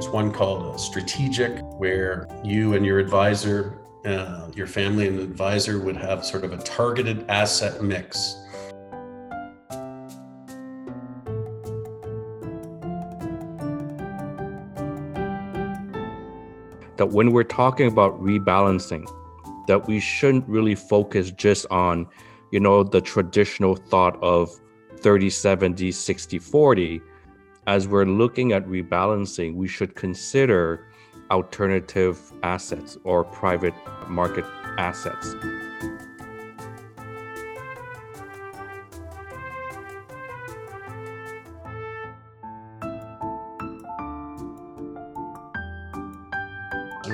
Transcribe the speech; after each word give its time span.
There's 0.00 0.14
one 0.14 0.32
called 0.32 0.74
a 0.74 0.78
strategic, 0.78 1.60
where 1.78 2.26
you 2.42 2.72
and 2.72 2.86
your 2.86 2.98
advisor, 2.98 3.82
uh, 4.06 4.48
your 4.54 4.66
family 4.66 5.06
and 5.06 5.20
advisor 5.20 5.78
would 5.78 5.98
have 5.98 6.24
sort 6.24 6.42
of 6.42 6.54
a 6.54 6.56
targeted 6.56 7.28
asset 7.28 7.82
mix. 7.82 8.34
That 16.96 17.10
when 17.10 17.32
we're 17.32 17.44
talking 17.44 17.86
about 17.86 18.18
rebalancing, 18.22 19.06
that 19.66 19.86
we 19.86 20.00
shouldn't 20.00 20.48
really 20.48 20.76
focus 20.76 21.30
just 21.30 21.66
on, 21.70 22.06
you 22.50 22.60
know, 22.60 22.82
the 22.82 23.02
traditional 23.02 23.76
thought 23.76 24.18
of 24.22 24.50
30 24.96 25.28
70 25.28 25.92
60 25.92 26.38
40 26.38 27.02
as 27.66 27.86
we're 27.86 28.04
looking 28.04 28.52
at 28.52 28.66
rebalancing 28.66 29.54
we 29.54 29.68
should 29.68 29.94
consider 29.94 30.86
alternative 31.30 32.32
assets 32.42 32.98
or 33.04 33.24
private 33.24 33.74
market 34.08 34.44
assets. 34.78 35.34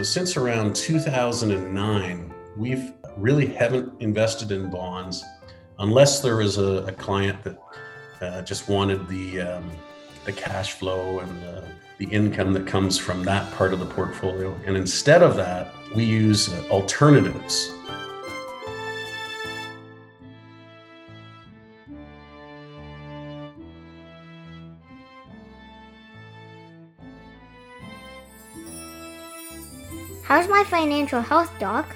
Since 0.03 0.37
around 0.37 0.77
2009, 0.77 2.35
we've 2.57 2.93
really 3.17 3.47
haven't 3.47 4.01
invested 4.01 4.53
in 4.53 4.71
bonds 4.71 5.25
unless 5.79 6.21
there 6.21 6.41
is 6.41 6.59
a, 6.59 6.85
a 6.87 6.93
client 6.93 7.43
that 7.43 7.59
uh, 8.21 8.43
just 8.43 8.69
wanted 8.69 9.09
the 9.09 9.41
um, 9.41 9.71
the 10.27 10.33
cash 10.33 10.73
flow 10.73 11.21
and 11.21 11.31
the, 11.41 11.63
the, 11.99 12.07
income 12.07 12.53
that 12.53 12.67
comes 12.67 12.99
from 12.99 13.23
that 13.23 13.51
part 13.53 13.73
of 13.73 13.79
the 13.79 13.87
portfolio. 13.87 14.53
And 14.67 14.77
instead 14.77 15.23
of 15.23 15.37
that, 15.37 15.73
we 15.95 16.03
use 16.03 16.53
uh, 16.53 16.67
alternatives. 16.69 17.73
How's 30.25 30.49
my 30.49 30.65
financial 30.65 31.21
health, 31.21 31.53
Doc? 31.61 31.87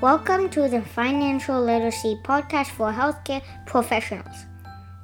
Welcome 0.00 0.48
to 0.50 0.68
the 0.68 0.80
Financial 0.80 1.60
Literacy 1.60 2.20
Podcast 2.22 2.68
for 2.68 2.92
Healthcare 2.92 3.42
Professionals, 3.66 4.46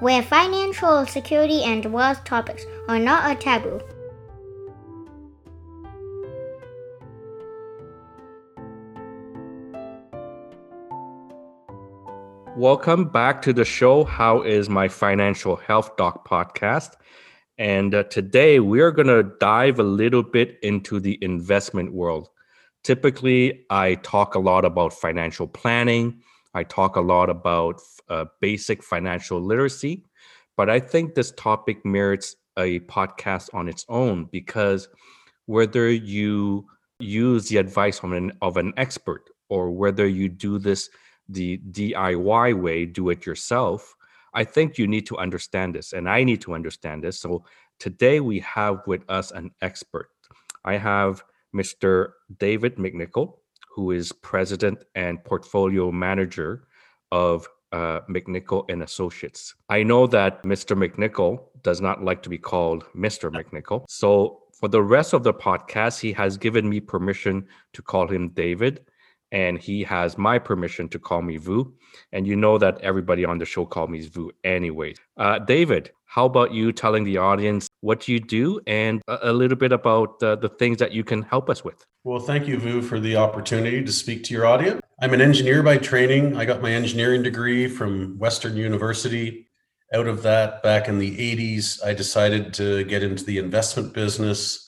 where 0.01 0.23
financial 0.23 1.05
security 1.07 1.63
and 1.63 1.85
wealth 1.93 2.25
topics 2.25 2.65
are 2.89 2.99
not 2.99 3.31
a 3.31 3.35
taboo. 3.35 3.81
Welcome 12.57 13.09
back 13.09 13.43
to 13.43 13.53
the 13.53 13.65
show. 13.65 14.05
How 14.05 14.43
is 14.43 14.69
my 14.69 14.89
financial 14.89 15.57
health 15.57 15.97
doc 15.97 16.29
podcast? 16.29 16.95
And 17.59 17.95
uh, 17.95 18.05
today 18.05 18.59
we 18.59 18.81
are 18.81 18.91
going 18.91 19.07
to 19.09 19.23
dive 19.39 19.79
a 19.79 19.83
little 19.85 20.23
bit 20.23 20.59
into 20.63 20.99
the 20.99 21.19
investment 21.23 21.93
world. 21.93 22.29
Typically, 22.83 23.67
I 23.69 23.97
talk 23.97 24.35
a 24.35 24.39
lot 24.39 24.65
about 24.65 24.95
financial 24.95 25.47
planning. 25.47 26.23
I 26.55 26.65
talk 26.65 26.97
a 26.97 27.01
lot 27.01 27.31
about 27.31 27.81
uh, 28.09 28.27
basic 28.41 28.83
financial 28.83 29.41
literacy. 29.41 30.05
But 30.57 30.69
I 30.69 30.81
think 30.81 31.15
this 31.15 31.33
topic 31.33 31.85
merits 31.87 32.37
a 32.59 32.81
podcast 32.81 33.49
on 33.55 33.69
its 33.69 33.87
own 33.89 34.29
because 34.31 34.89
whether 35.47 35.89
you 35.91 36.67
use 36.99 37.49
the 37.49 37.57
advice 37.57 38.01
of 38.03 38.13
an, 38.13 38.33
of 38.43 38.57
an 38.57 38.75
expert 38.77 39.31
or 39.49 39.71
whether 39.71 40.07
you 40.07 40.29
do 40.29 40.59
this 40.59 40.91
the 41.29 41.59
DIY 41.71 42.61
way, 42.61 42.85
do 42.85 43.09
it 43.11 43.25
yourself, 43.25 43.95
I 44.35 44.45
think 44.45 44.79
you 44.79 44.87
need 44.87 45.07
to 45.07 45.17
understand 45.17 45.75
this 45.75 45.93
and 45.93 46.09
I 46.09 46.25
need 46.25 46.41
to 46.43 46.55
understand 46.55 47.05
this. 47.05 47.19
So 47.19 47.45
today 47.79 48.21
we 48.21 48.41
have 48.41 48.87
with 48.87 49.09
us 49.09 49.31
an 49.31 49.53
expert. 49.63 50.11
I 50.65 50.77
have 50.77 51.25
Mr. 51.55 52.11
David 52.39 52.77
McNichol, 52.77 53.39
who 53.71 53.93
is 53.93 54.13
president 54.13 54.85
and 54.95 55.23
portfolio 55.25 55.91
manager 55.93 56.67
of 57.13 57.49
uh, 57.73 58.01
McNichol 58.09 58.65
and 58.69 58.83
Associates. 58.83 59.55
I 59.69 59.83
know 59.83 60.07
that 60.09 60.43
Mr. 60.43 60.77
McNichol 60.77 61.41
does 61.63 61.81
not 61.81 62.03
like 62.03 62.23
to 62.23 62.29
be 62.29 62.39
called 62.39 62.85
Mr. 62.97 63.31
McNichol. 63.31 63.85
So 63.89 64.43
for 64.59 64.69
the 64.69 64.83
rest 64.83 65.13
of 65.13 65.23
the 65.23 65.33
podcast, 65.33 66.01
he 66.01 66.13
has 66.13 66.37
given 66.37 66.69
me 66.69 66.81
permission 66.81 67.47
to 67.73 67.83
call 67.83 68.09
him 68.09 68.31
David 68.31 68.81
and 69.33 69.59
he 69.59 69.85
has 69.85 70.19
my 70.19 70.39
permission 70.39 70.89
to 70.89 70.99
call 70.99 71.23
me 71.23 71.37
Vu. 71.37 71.73
And 72.13 72.27
you 72.27 72.35
know 72.35 72.59
that 72.59 72.81
everybody 72.81 73.25
on 73.25 73.39
the 73.39 73.45
show 73.45 73.65
call 73.65 73.87
me 73.87 74.01
Vu 74.09 74.33
anyway. 74.43 74.95
Uh, 75.17 75.39
David, 75.39 75.93
how 76.05 76.27
about 76.27 76.53
you 76.53 76.73
telling 76.73 77.05
the 77.05 77.19
audience 77.19 77.69
what 77.81 78.09
you 78.09 78.21
do 78.21 78.61
and 78.67 79.03
a, 79.09 79.33
little 79.33 79.57
bit 79.57 79.73
about 79.73 80.23
uh, 80.23 80.37
the 80.37 80.49
things 80.49 80.79
that 80.79 80.93
you 80.93 81.03
can 81.03 81.23
help 81.23 81.49
us 81.49 81.65
with? 81.65 81.87
Well, 82.05 82.21
thank 82.21 82.47
you, 82.47 82.59
Vu, 82.59 82.83
for 82.83 83.01
the 83.01 83.17
opportunity 83.17 83.83
to 83.83 83.93
speak 83.93 84.25
to 84.25 84.35
your 84.35 84.47
audience. 84.47 84.81
I'm 85.01 85.15
an 85.15 85.21
engineer 85.21 85.63
by 85.63 85.79
training. 85.79 86.37
I 86.37 86.45
got 86.45 86.61
my 86.61 86.73
engineering 86.73 87.23
degree 87.23 87.69
from 87.69 88.19
Western 88.19 88.57
University. 88.57 89.47
Out 89.95 90.07
of 90.07 90.23
that, 90.23 90.63
back 90.63 90.89
in 90.89 90.99
the 90.99 91.17
80s, 91.17 91.85
I 91.85 91.95
decided 91.95 92.55
to 92.55 92.85
get 92.85 93.03
into 93.03 93.25
the 93.25 93.39
investment 93.39 93.93
business 93.93 94.67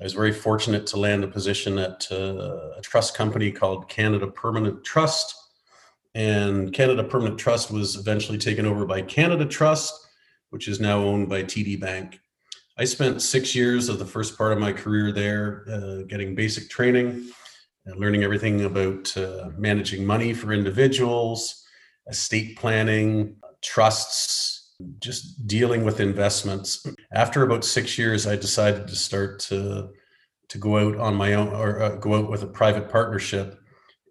I 0.00 0.04
was 0.04 0.14
very 0.14 0.32
fortunate 0.32 0.86
to 0.88 0.96
land 0.96 1.24
a 1.24 1.28
position 1.28 1.78
at 1.78 2.08
uh, 2.10 2.70
a 2.78 2.80
trust 2.80 3.14
company 3.14 3.52
called 3.52 3.90
Canada 3.90 4.26
Permanent 4.26 4.82
Trust. 4.82 5.34
And 6.14 6.72
Canada 6.72 7.04
Permanent 7.04 7.38
Trust 7.38 7.70
was 7.70 7.96
eventually 7.96 8.38
taken 8.38 8.64
over 8.64 8.86
by 8.86 9.02
Canada 9.02 9.44
Trust, 9.44 9.92
which 10.48 10.68
is 10.68 10.80
now 10.80 11.00
owned 11.00 11.28
by 11.28 11.42
TD 11.42 11.78
Bank. 11.78 12.19
I 12.80 12.84
spent 12.84 13.20
six 13.20 13.54
years 13.54 13.90
of 13.90 13.98
the 13.98 14.06
first 14.06 14.38
part 14.38 14.54
of 14.54 14.58
my 14.58 14.72
career 14.72 15.12
there 15.12 15.66
uh, 15.70 16.02
getting 16.08 16.34
basic 16.34 16.70
training 16.70 17.28
and 17.84 18.00
learning 18.00 18.24
everything 18.24 18.64
about 18.64 19.14
uh, 19.18 19.50
managing 19.58 20.06
money 20.06 20.32
for 20.32 20.54
individuals, 20.54 21.62
estate 22.08 22.56
planning, 22.56 23.36
trusts, 23.60 24.76
just 24.98 25.46
dealing 25.46 25.84
with 25.84 26.00
investments. 26.00 26.86
After 27.12 27.42
about 27.42 27.66
six 27.66 27.98
years, 27.98 28.26
I 28.26 28.36
decided 28.36 28.88
to 28.88 28.96
start 28.96 29.40
to 29.50 29.90
to 30.48 30.58
go 30.58 30.78
out 30.78 30.96
on 30.96 31.14
my 31.14 31.34
own 31.34 31.48
or 31.48 31.82
uh, 31.82 31.96
go 31.96 32.14
out 32.14 32.30
with 32.30 32.44
a 32.44 32.46
private 32.46 32.88
partnership 32.88 33.60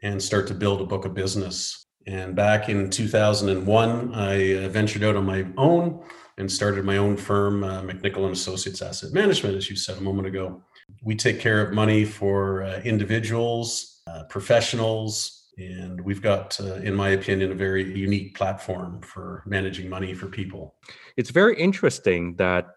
and 0.03 0.21
start 0.21 0.45
to 0.45 0.53
build 0.53 0.79
a 0.79 0.85
book 0.85 1.05
of 1.05 1.15
business. 1.15 1.87
And 2.05 2.35
back 2.35 2.69
in 2.69 2.91
2001, 2.91 4.13
I 4.13 4.65
uh, 4.65 4.69
ventured 4.69 5.03
out 5.03 5.15
on 5.15 5.25
my 5.25 5.47
own 5.57 6.03
and 6.39 6.49
started 6.49 6.85
my 6.85 6.97
own 6.97 7.17
firm, 7.17 7.63
uh, 7.63 7.81
McNichol 7.81 8.23
and 8.23 8.31
Associates 8.31 8.81
Asset 8.81 9.13
Management, 9.13 9.55
as 9.55 9.69
you 9.69 9.75
said 9.75 9.97
a 9.97 10.01
moment 10.01 10.27
ago. 10.27 10.63
We 11.03 11.15
take 11.15 11.39
care 11.39 11.61
of 11.61 11.73
money 11.73 12.05
for 12.05 12.63
uh, 12.63 12.79
individuals, 12.79 14.01
uh, 14.07 14.23
professionals, 14.29 15.49
and 15.57 15.99
we've 15.99 16.21
got 16.21 16.57
uh, 16.61 16.75
in 16.75 16.95
my 16.95 17.09
opinion 17.09 17.51
a 17.51 17.55
very 17.55 17.83
unique 17.93 18.35
platform 18.35 19.01
for 19.01 19.43
managing 19.45 19.89
money 19.89 20.13
for 20.13 20.27
people. 20.27 20.75
It's 21.17 21.29
very 21.29 21.59
interesting 21.59 22.37
that 22.37 22.67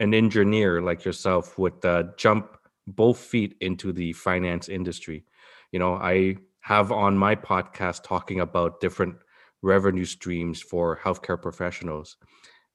an 0.00 0.14
engineer 0.14 0.80
like 0.80 1.04
yourself 1.04 1.58
would 1.58 1.84
uh, 1.84 2.04
jump 2.16 2.56
both 2.86 3.18
feet 3.18 3.56
into 3.60 3.92
the 3.92 4.14
finance 4.14 4.68
industry. 4.68 5.24
You 5.72 5.78
know 5.80 5.94
i 5.94 6.36
have 6.60 6.90
on 6.90 7.16
my 7.16 7.36
podcast 7.36 8.02
talking 8.02 8.40
about 8.40 8.80
different 8.80 9.16
revenue 9.62 10.04
streams 10.04 10.60
for 10.60 10.98
healthcare 11.04 11.40
professionals 11.40 12.16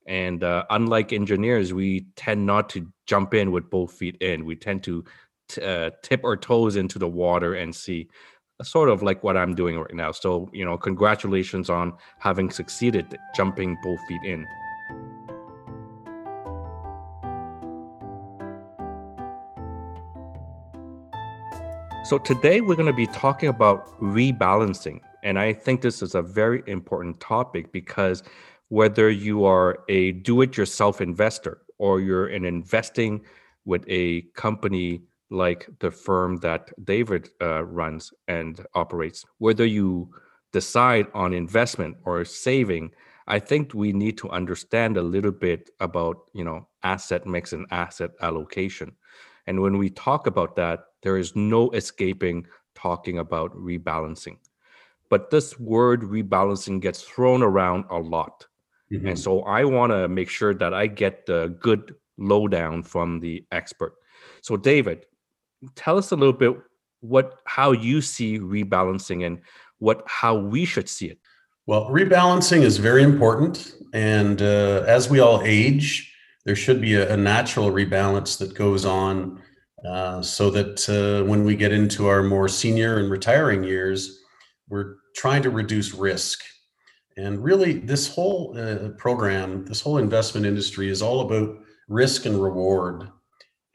and 0.08 0.44
uh, 0.44 0.66
unlike 0.70 1.14
engineers 1.14 1.74
we 1.74 2.06
tend 2.16 2.46
not 2.46 2.70
to 2.70 2.88
jump 3.06 3.34
in 3.34 3.52
with 3.52 3.70
both 3.70 3.92
feet 3.94 4.16
in 4.22 4.46
we 4.46 4.56
tend 4.56 4.84
to 4.84 5.04
t- 5.50 5.64
uh, 5.64 5.92
tip 6.02 6.24
our 6.24 6.38
toes 6.38 6.76
into 6.76 6.98
the 6.98 7.08
water 7.08 7.56
and 7.56 7.76
see 7.76 8.08
sort 8.64 8.90
of 8.90 9.02
like 9.02 9.24
what 9.24 9.38
I'm 9.38 9.56
doing 9.56 9.80
right 9.80 9.94
now. 9.94 10.12
So, 10.12 10.50
you 10.54 10.66
know, 10.66 10.78
congratulations 10.78 11.70
on 11.70 11.94
having 12.20 12.52
succeeded 12.52 13.18
jumping 13.36 13.78
both 13.84 14.00
feet 14.08 14.22
in. 14.24 14.46
So, 22.04 22.18
today 22.18 22.62
we're 22.62 22.76
going 22.76 22.88
to 22.88 22.94
be 22.94 23.08
talking 23.08 23.50
about 23.50 23.88
rebalancing. 24.00 25.00
And 25.24 25.38
I 25.38 25.54
think 25.54 25.82
this 25.82 26.02
is 26.02 26.16
a 26.16 26.22
very 26.22 26.64
important 26.66 27.20
topic 27.20 27.72
because 27.72 28.24
whether 28.72 29.10
you 29.10 29.44
are 29.44 29.80
a 29.90 30.14
do 30.14 30.42
it 30.42 30.56
yourself 30.56 31.02
investor 31.02 31.62
or 31.78 32.00
you're 32.00 32.28
an 32.28 32.46
investing 32.46 33.22
with 33.66 33.84
a 33.90 34.22
company 34.34 35.02
like 35.30 35.68
the 35.80 35.92
firm 35.92 36.38
that 36.38 36.72
David 36.86 37.28
uh, 37.42 37.66
runs 37.66 38.14
and 38.30 38.66
operates, 38.74 39.26
whether 39.40 39.66
you 39.66 40.10
decide 40.54 41.08
on 41.14 41.34
investment 41.34 41.98
or 42.06 42.24
saving, 42.24 42.92
I 43.28 43.40
think 43.40 43.74
we 43.74 43.92
need 43.92 44.18
to 44.20 44.30
understand 44.30 44.96
a 44.96 45.02
little 45.02 45.34
bit 45.34 45.70
about 45.82 46.30
you 46.34 46.46
know 46.46 46.66
asset 46.82 47.28
mix 47.28 47.52
and 47.52 47.66
asset 47.72 48.12
allocation. 48.22 48.94
And 49.48 49.60
when 49.60 49.80
we 49.80 49.90
talk 49.90 50.28
about 50.28 50.56
that, 50.56 50.80
there 51.04 51.18
is 51.18 51.36
no 51.36 51.72
escaping 51.72 52.48
talking 52.74 53.20
about 53.20 53.54
rebalancing. 53.54 54.38
But 55.10 55.30
this 55.30 55.60
word 55.60 56.04
rebalancing 56.04 56.80
gets 56.80 57.02
thrown 57.02 57.44
around 57.44 57.84
a 57.90 57.98
lot. 57.98 58.48
Mm-hmm. 58.92 59.08
And 59.08 59.20
so 59.20 59.42
I 59.44 59.64
want 59.64 59.92
to 59.92 60.08
make 60.08 60.30
sure 60.30 60.54
that 60.54 60.74
I 60.74 60.88
get 60.88 61.26
the 61.26 61.56
good 61.60 61.96
lowdown 62.18 62.84
from 62.84 63.20
the 63.20 63.46
expert. 63.52 63.94
So 64.42 64.58
David, 64.58 65.06
tell 65.76 65.98
us 65.98 66.12
a 66.12 66.16
little 66.16 66.34
bit 66.34 66.56
what 67.00 67.40
how 67.46 67.72
you 67.72 68.02
see 68.02 68.40
rebalancing 68.40 69.26
and 69.26 69.40
what 69.80 70.04
how 70.06 70.36
we 70.36 70.66
should 70.66 70.90
see 70.90 71.08
it. 71.08 71.20
Well, 71.68 71.90
rebalancing 71.90 72.62
is 72.62 72.78
very 72.78 73.04
important, 73.04 73.74
and 73.94 74.42
uh, 74.42 74.84
as 74.88 75.10
we 75.10 75.20
all 75.20 75.42
age, 75.44 76.14
there 76.46 76.56
should 76.56 76.82
be 76.82 76.96
a, 76.96 77.14
a 77.14 77.18
natural 77.18 77.72
rebalance 77.72 78.38
that 78.40 78.56
goes 78.56 78.84
on, 78.84 79.42
uh, 79.88 80.22
so 80.22 80.50
that 80.50 80.90
uh, 80.90 81.24
when 81.28 81.44
we 81.44 81.56
get 81.56 81.72
into 81.72 82.08
our 82.08 82.24
more 82.24 82.48
senior 82.48 82.98
and 82.98 83.10
retiring 83.10 83.64
years, 83.64 84.22
we're 84.70 84.96
trying 85.16 85.44
to 85.44 85.50
reduce 85.50 85.94
risk. 85.94 86.42
And 87.18 87.44
really, 87.44 87.74
this 87.74 88.08
whole 88.08 88.58
uh, 88.58 88.90
program, 88.98 89.66
this 89.66 89.82
whole 89.82 89.98
investment 89.98 90.46
industry 90.46 90.90
is 90.90 91.02
all 91.02 91.22
about 91.22 91.58
risk 91.88 92.26
and 92.26 92.42
reward. 92.42 93.10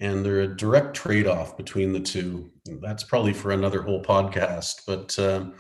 And 0.01 0.25
they're 0.25 0.43
a 0.43 0.57
direct 0.57 0.95
trade 0.95 1.27
off 1.27 1.57
between 1.57 1.93
the 1.93 2.01
two. 2.01 2.51
That's 2.83 3.05
probably 3.05 3.33
for 3.33 3.53
another 3.53 3.83
whole 3.83 4.03
podcast. 4.03 4.83
But 4.87 5.19
uh, 5.19 5.51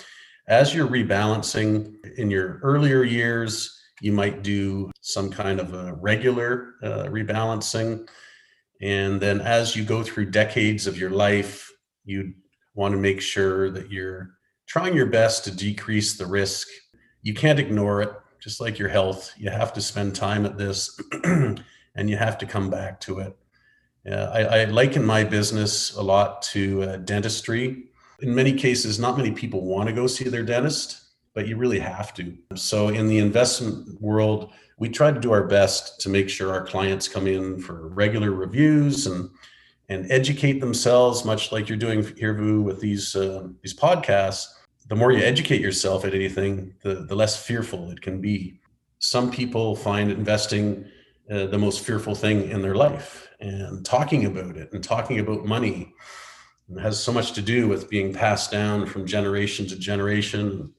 as 0.48 0.74
you're 0.74 0.88
rebalancing 0.88 1.94
in 2.16 2.30
your 2.30 2.60
earlier 2.62 3.02
years, 3.02 3.72
you 4.00 4.12
might 4.12 4.42
do 4.42 4.90
some 5.00 5.30
kind 5.30 5.58
of 5.58 5.72
a 5.72 5.94
regular 5.94 6.74
uh, 6.82 7.04
rebalancing. 7.04 8.08
And 8.82 9.20
then 9.20 9.40
as 9.40 9.74
you 9.74 9.84
go 9.84 10.02
through 10.02 10.30
decades 10.30 10.86
of 10.86 10.98
your 10.98 11.10
life, 11.10 11.70
you 12.04 12.34
want 12.74 12.92
to 12.92 12.98
make 12.98 13.20
sure 13.20 13.70
that 13.70 13.90
you're 13.90 14.36
trying 14.68 14.94
your 14.94 15.06
best 15.06 15.44
to 15.44 15.50
decrease 15.50 16.18
the 16.18 16.26
risk. 16.26 16.68
You 17.26 17.34
can't 17.34 17.58
ignore 17.58 18.02
it, 18.02 18.12
just 18.38 18.60
like 18.60 18.78
your 18.78 18.88
health. 18.88 19.34
You 19.36 19.50
have 19.50 19.72
to 19.72 19.80
spend 19.80 20.14
time 20.14 20.46
at 20.46 20.56
this 20.56 20.96
and 21.24 21.60
you 21.96 22.16
have 22.16 22.38
to 22.38 22.46
come 22.46 22.70
back 22.70 23.00
to 23.00 23.18
it. 23.18 23.36
Uh, 24.08 24.30
I, 24.32 24.60
I, 24.60 24.64
liken 24.66 25.04
my 25.04 25.24
business 25.24 25.96
a 25.96 26.02
lot 26.02 26.40
to 26.42 26.84
uh, 26.84 26.96
dentistry. 26.98 27.86
In 28.20 28.32
many 28.32 28.52
cases, 28.52 29.00
not 29.00 29.16
many 29.16 29.32
people 29.32 29.62
want 29.62 29.88
to 29.88 29.92
go 29.92 30.06
see 30.06 30.28
their 30.28 30.44
dentist, 30.44 31.00
but 31.34 31.48
you 31.48 31.56
really 31.56 31.80
have 31.80 32.14
to. 32.14 32.32
So, 32.54 32.90
in 32.90 33.08
the 33.08 33.18
investment 33.18 34.00
world, 34.00 34.52
we 34.78 34.88
try 34.88 35.10
to 35.10 35.18
do 35.18 35.32
our 35.32 35.48
best 35.48 36.00
to 36.02 36.08
make 36.08 36.28
sure 36.28 36.52
our 36.52 36.64
clients 36.64 37.08
come 37.08 37.26
in 37.26 37.58
for 37.58 37.88
regular 37.88 38.30
reviews 38.30 39.08
and 39.08 39.30
and 39.88 40.08
educate 40.12 40.60
themselves, 40.60 41.24
much 41.24 41.50
like 41.50 41.68
you're 41.68 41.76
doing 41.76 42.06
here, 42.16 42.34
Vu, 42.34 42.62
with 42.62 42.80
these 42.80 43.16
uh, 43.16 43.48
these 43.62 43.74
podcasts. 43.74 44.46
The 44.88 44.96
more 44.96 45.12
you 45.12 45.22
educate 45.22 45.60
yourself 45.60 46.04
at 46.04 46.14
anything, 46.14 46.74
the 46.82 47.06
the 47.08 47.16
less 47.16 47.44
fearful 47.44 47.90
it 47.90 48.00
can 48.00 48.20
be. 48.20 48.60
Some 48.98 49.30
people 49.30 49.76
find 49.76 50.10
investing 50.10 50.86
uh, 51.30 51.46
the 51.46 51.58
most 51.58 51.84
fearful 51.84 52.14
thing 52.14 52.50
in 52.50 52.62
their 52.62 52.74
life, 52.74 53.28
and 53.40 53.84
talking 53.84 54.26
about 54.26 54.56
it 54.56 54.72
and 54.72 54.82
talking 54.82 55.18
about 55.18 55.44
money 55.44 55.94
has 56.80 57.02
so 57.02 57.12
much 57.12 57.32
to 57.32 57.42
do 57.42 57.68
with 57.68 57.88
being 57.88 58.12
passed 58.12 58.50
down 58.50 58.86
from 58.86 59.06
generation 59.06 59.66
to 59.68 59.78
generation, 59.78 60.72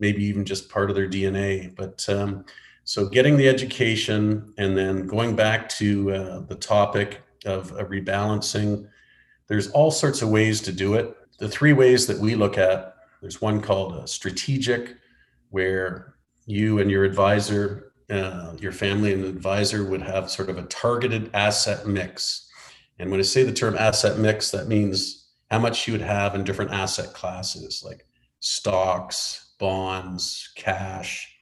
maybe 0.00 0.24
even 0.24 0.44
just 0.44 0.68
part 0.68 0.90
of 0.90 0.96
their 0.96 1.08
DNA. 1.08 1.74
But 1.76 2.04
um, 2.08 2.44
so 2.84 3.08
getting 3.08 3.36
the 3.36 3.48
education 3.48 4.52
and 4.58 4.76
then 4.76 5.06
going 5.06 5.36
back 5.36 5.68
to 5.70 6.12
uh, 6.12 6.40
the 6.40 6.56
topic 6.56 7.22
of 7.44 7.72
a 7.72 7.84
rebalancing. 7.84 8.88
There's 9.46 9.70
all 9.70 9.90
sorts 9.90 10.22
of 10.22 10.28
ways 10.28 10.60
to 10.62 10.72
do 10.72 10.94
it. 10.94 11.14
The 11.38 11.48
three 11.48 11.72
ways 11.72 12.06
that 12.06 12.18
we 12.18 12.34
look 12.34 12.58
at 12.58 12.96
there's 13.20 13.40
one 13.40 13.60
called 13.60 13.96
a 13.96 14.06
strategic, 14.06 14.96
where 15.50 16.14
you 16.46 16.78
and 16.78 16.90
your 16.90 17.04
advisor, 17.04 17.92
uh, 18.10 18.54
your 18.58 18.72
family 18.72 19.12
and 19.12 19.24
advisor 19.24 19.84
would 19.84 20.02
have 20.02 20.30
sort 20.30 20.50
of 20.50 20.58
a 20.58 20.62
targeted 20.64 21.30
asset 21.34 21.86
mix. 21.86 22.48
And 22.98 23.10
when 23.10 23.20
I 23.20 23.22
say 23.22 23.42
the 23.42 23.52
term 23.52 23.76
asset 23.76 24.18
mix, 24.18 24.50
that 24.50 24.68
means 24.68 25.28
how 25.50 25.58
much 25.58 25.86
you 25.86 25.92
would 25.92 26.02
have 26.02 26.34
in 26.34 26.44
different 26.44 26.72
asset 26.72 27.12
classes 27.14 27.82
like 27.84 28.06
stocks, 28.40 29.54
bonds, 29.58 30.50
cash, 30.56 31.32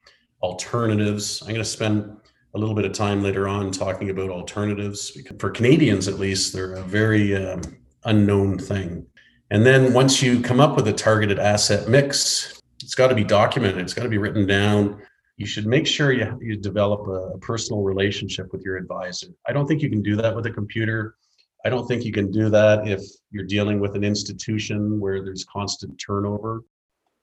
alternatives. 0.42 1.42
I'm 1.42 1.48
going 1.48 1.58
to 1.58 1.64
spend 1.64 2.16
a 2.54 2.58
little 2.58 2.74
bit 2.74 2.84
of 2.84 2.92
time 2.92 3.22
later 3.22 3.48
on 3.48 3.70
talking 3.70 4.10
about 4.10 4.30
alternatives. 4.30 5.16
For 5.38 5.50
Canadians, 5.50 6.08
at 6.08 6.18
least, 6.18 6.52
they're 6.52 6.74
a 6.74 6.82
very 6.82 7.36
um, 7.36 7.60
unknown 8.04 8.58
thing. 8.58 9.06
And 9.50 9.64
then 9.64 9.92
once 9.92 10.22
you 10.22 10.40
come 10.40 10.60
up 10.60 10.76
with 10.76 10.88
a 10.88 10.92
targeted 10.92 11.38
asset 11.38 11.88
mix, 11.88 12.60
it's 12.82 12.94
got 12.94 13.08
to 13.08 13.14
be 13.14 13.24
documented, 13.24 13.80
it's 13.80 13.94
got 13.94 14.02
to 14.02 14.08
be 14.08 14.18
written 14.18 14.46
down. 14.46 15.00
You 15.36 15.46
should 15.46 15.66
make 15.66 15.86
sure 15.86 16.12
you, 16.12 16.38
you 16.40 16.56
develop 16.56 17.06
a, 17.06 17.34
a 17.34 17.38
personal 17.38 17.82
relationship 17.82 18.52
with 18.52 18.62
your 18.62 18.76
advisor. 18.76 19.28
I 19.46 19.52
don't 19.52 19.66
think 19.66 19.82
you 19.82 19.90
can 19.90 20.02
do 20.02 20.16
that 20.16 20.34
with 20.34 20.46
a 20.46 20.50
computer. 20.50 21.16
I 21.64 21.68
don't 21.68 21.86
think 21.86 22.04
you 22.04 22.12
can 22.12 22.30
do 22.30 22.48
that 22.50 22.88
if 22.88 23.02
you're 23.30 23.44
dealing 23.44 23.80
with 23.80 23.96
an 23.96 24.04
institution 24.04 25.00
where 25.00 25.22
there's 25.22 25.44
constant 25.44 25.98
turnover. 25.98 26.62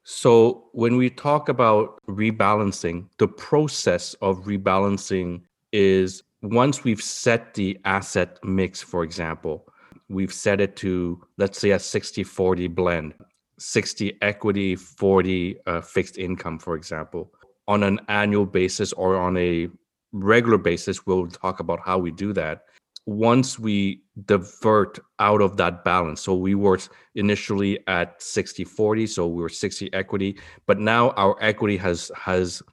So, 0.03 0.65
when 0.73 0.97
we 0.97 1.09
talk 1.09 1.47
about 1.47 2.01
rebalancing, 2.09 3.07
the 3.19 3.27
process 3.27 4.15
of 4.15 4.43
rebalancing 4.43 5.43
is 5.71 6.23
once 6.41 6.83
we've 6.83 7.01
set 7.01 7.53
the 7.53 7.79
asset 7.85 8.37
mix, 8.43 8.81
for 8.81 9.05
example, 9.05 9.65
we've 10.09 10.33
set 10.33 10.61
it 10.61 10.75
to, 10.77 11.21
let's 11.38 11.59
say, 11.59 11.71
a 11.71 11.79
60 11.79 12.23
40 12.23 12.67
blend, 12.67 13.13
60 13.59 14.17
equity, 14.21 14.75
40 14.75 15.57
uh, 15.65 15.81
fixed 15.81 16.17
income, 16.17 16.59
for 16.59 16.75
example. 16.75 17.31
On 17.67 17.83
an 17.83 18.00
annual 18.09 18.45
basis 18.45 18.94
or 18.94 19.15
on 19.15 19.38
a 19.38 19.69
regular 20.11 20.57
basis, 20.57 21.05
we'll 21.05 21.27
talk 21.27 21.59
about 21.59 21.79
how 21.83 21.97
we 21.97 22.11
do 22.11 22.33
that 22.33 22.63
once 23.05 23.59
we 23.59 24.01
divert 24.25 24.97
out 25.19 25.41
of 25.41 25.57
that 25.57 25.83
balance 25.83 26.21
so 26.21 26.33
we 26.33 26.56
were 26.56 26.79
initially 27.15 27.77
at 27.88 28.21
60 28.21 28.63
40 28.63 29.07
so 29.07 29.27
we 29.27 29.41
were 29.41 29.49
60 29.49 29.94
equity 29.94 30.39
but 30.67 30.79
now 30.79 31.09
our 31.11 31.35
equity 31.41 31.75
has 31.75 32.11
has 32.15 32.63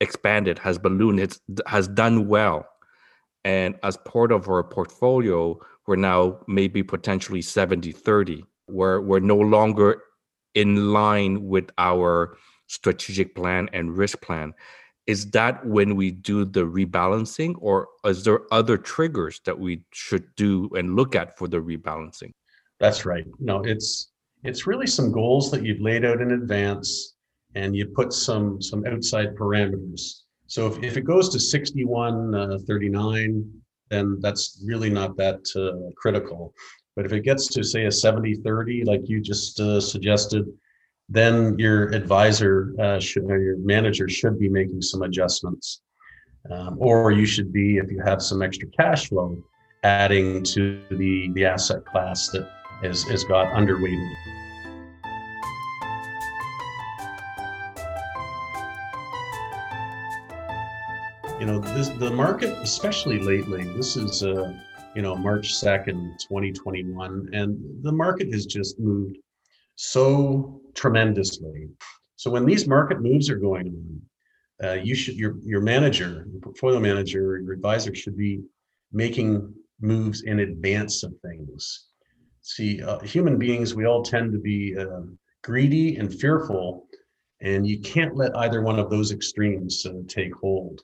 expanded 0.00 0.58
has 0.58 0.76
ballooned 0.76 1.20
it 1.20 1.38
has 1.66 1.86
done 1.86 2.26
well 2.26 2.66
and 3.44 3.76
as 3.84 3.96
part 3.98 4.32
of 4.32 4.48
our 4.48 4.64
portfolio 4.64 5.56
we're 5.90 5.96
now 5.96 6.38
maybe 6.46 6.84
potentially 6.84 7.42
70 7.42 7.90
30 7.90 8.44
where 8.66 9.00
we're 9.00 9.18
no 9.18 9.36
longer 9.36 10.00
in 10.54 10.92
line 10.92 11.42
with 11.42 11.68
our 11.78 12.36
strategic 12.68 13.34
plan 13.34 13.68
and 13.72 13.98
risk 13.98 14.22
plan. 14.22 14.54
Is 15.08 15.28
that 15.32 15.66
when 15.66 15.96
we 15.96 16.12
do 16.12 16.44
the 16.44 16.60
rebalancing 16.60 17.56
or 17.58 17.88
is 18.04 18.22
there 18.22 18.42
other 18.52 18.78
triggers 18.78 19.40
that 19.46 19.58
we 19.58 19.82
should 19.92 20.32
do 20.36 20.70
and 20.76 20.94
look 20.94 21.16
at 21.16 21.36
for 21.36 21.48
the 21.48 21.56
rebalancing? 21.56 22.34
That's 22.78 23.04
right. 23.04 23.26
No 23.40 23.64
it's 23.64 24.12
it's 24.44 24.68
really 24.68 24.86
some 24.86 25.10
goals 25.10 25.50
that 25.50 25.64
you've 25.64 25.80
laid 25.80 26.04
out 26.04 26.20
in 26.20 26.30
advance 26.30 27.16
and 27.56 27.74
you 27.74 27.86
put 27.86 28.12
some 28.12 28.62
some 28.62 28.86
outside 28.86 29.34
parameters. 29.34 30.20
So 30.46 30.68
if, 30.68 30.80
if 30.84 30.96
it 30.96 31.02
goes 31.02 31.30
to 31.30 31.40
61 31.40 32.34
uh, 32.36 32.58
39 32.68 33.59
then 33.90 34.18
that's 34.20 34.62
really 34.64 34.90
not 34.90 35.16
that 35.16 35.40
uh, 35.56 35.90
critical 35.96 36.54
but 36.96 37.04
if 37.04 37.12
it 37.12 37.20
gets 37.20 37.46
to 37.48 37.62
say 37.62 37.86
a 37.86 37.92
70 37.92 38.36
30 38.36 38.84
like 38.84 39.08
you 39.08 39.20
just 39.20 39.60
uh, 39.60 39.80
suggested 39.80 40.46
then 41.10 41.58
your 41.58 41.88
advisor 41.88 42.72
uh, 42.78 43.00
should, 43.00 43.24
or 43.24 43.38
your 43.38 43.58
manager 43.58 44.08
should 44.08 44.38
be 44.38 44.48
making 44.48 44.80
some 44.80 45.02
adjustments. 45.02 45.82
Um, 46.50 46.76
or 46.78 47.10
you 47.10 47.26
should 47.26 47.52
be, 47.52 47.76
if 47.76 47.90
you 47.90 48.00
have 48.02 48.22
some 48.22 48.40
extra 48.40 48.68
cash 48.68 49.08
flow, 49.08 49.36
adding 49.82 50.42
to 50.44 50.80
the, 50.90 51.30
the 51.34 51.44
asset 51.44 51.84
class 51.84 52.28
that 52.28 52.48
is, 52.82 53.02
has 53.04 53.24
got 53.24 53.52
underweighted. 53.52 54.39
You 61.40 61.46
know, 61.46 61.58
this, 61.58 61.88
the 61.88 62.10
market, 62.10 62.50
especially 62.58 63.18
lately, 63.18 63.64
this 63.64 63.96
is, 63.96 64.22
uh, 64.22 64.52
you 64.94 65.00
know, 65.00 65.16
March 65.16 65.54
2nd, 65.54 66.18
2021, 66.18 67.30
and 67.32 67.82
the 67.82 67.90
market 67.90 68.30
has 68.30 68.44
just 68.44 68.78
moved 68.78 69.16
so 69.74 70.60
tremendously. 70.74 71.70
So 72.16 72.30
when 72.30 72.44
these 72.44 72.66
market 72.66 73.00
moves 73.00 73.30
are 73.30 73.38
going 73.38 73.68
on, 73.68 74.68
uh, 74.68 74.74
you 74.74 74.94
should 74.94 75.14
your 75.14 75.38
your 75.42 75.62
manager, 75.62 76.26
your 76.30 76.42
portfolio 76.42 76.78
manager, 76.78 77.38
your 77.38 77.54
advisor 77.54 77.94
should 77.94 78.18
be 78.18 78.42
making 78.92 79.54
moves 79.80 80.20
in 80.24 80.40
advance 80.40 81.02
of 81.04 81.14
things. 81.22 81.86
See, 82.42 82.82
uh, 82.82 82.98
human 82.98 83.38
beings, 83.38 83.74
we 83.74 83.86
all 83.86 84.02
tend 84.02 84.32
to 84.32 84.38
be 84.38 84.76
uh, 84.76 85.04
greedy 85.42 85.96
and 85.96 86.12
fearful, 86.12 86.86
And 87.42 87.66
you 87.66 87.80
can't 87.80 88.16
let 88.16 88.36
either 88.36 88.62
one 88.62 88.78
of 88.78 88.90
those 88.90 89.12
extremes 89.12 89.86
uh, 89.86 89.92
take 90.08 90.34
hold. 90.34 90.80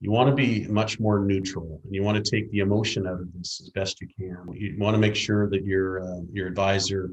You 0.00 0.10
want 0.10 0.30
to 0.30 0.34
be 0.34 0.66
much 0.68 1.00
more 1.00 1.18
neutral 1.18 1.80
and 1.84 1.94
you 1.94 2.02
want 2.02 2.24
to 2.24 2.30
take 2.30 2.50
the 2.50 2.60
emotion 2.60 3.06
out 3.06 3.20
of 3.20 3.32
this 3.34 3.60
as 3.60 3.70
best 3.70 4.00
you 4.00 4.08
can. 4.16 4.38
You 4.54 4.76
want 4.78 4.94
to 4.94 4.98
make 4.98 5.16
sure 5.16 5.50
that 5.50 5.64
your, 5.64 6.02
uh, 6.02 6.20
your 6.32 6.46
advisor 6.46 7.10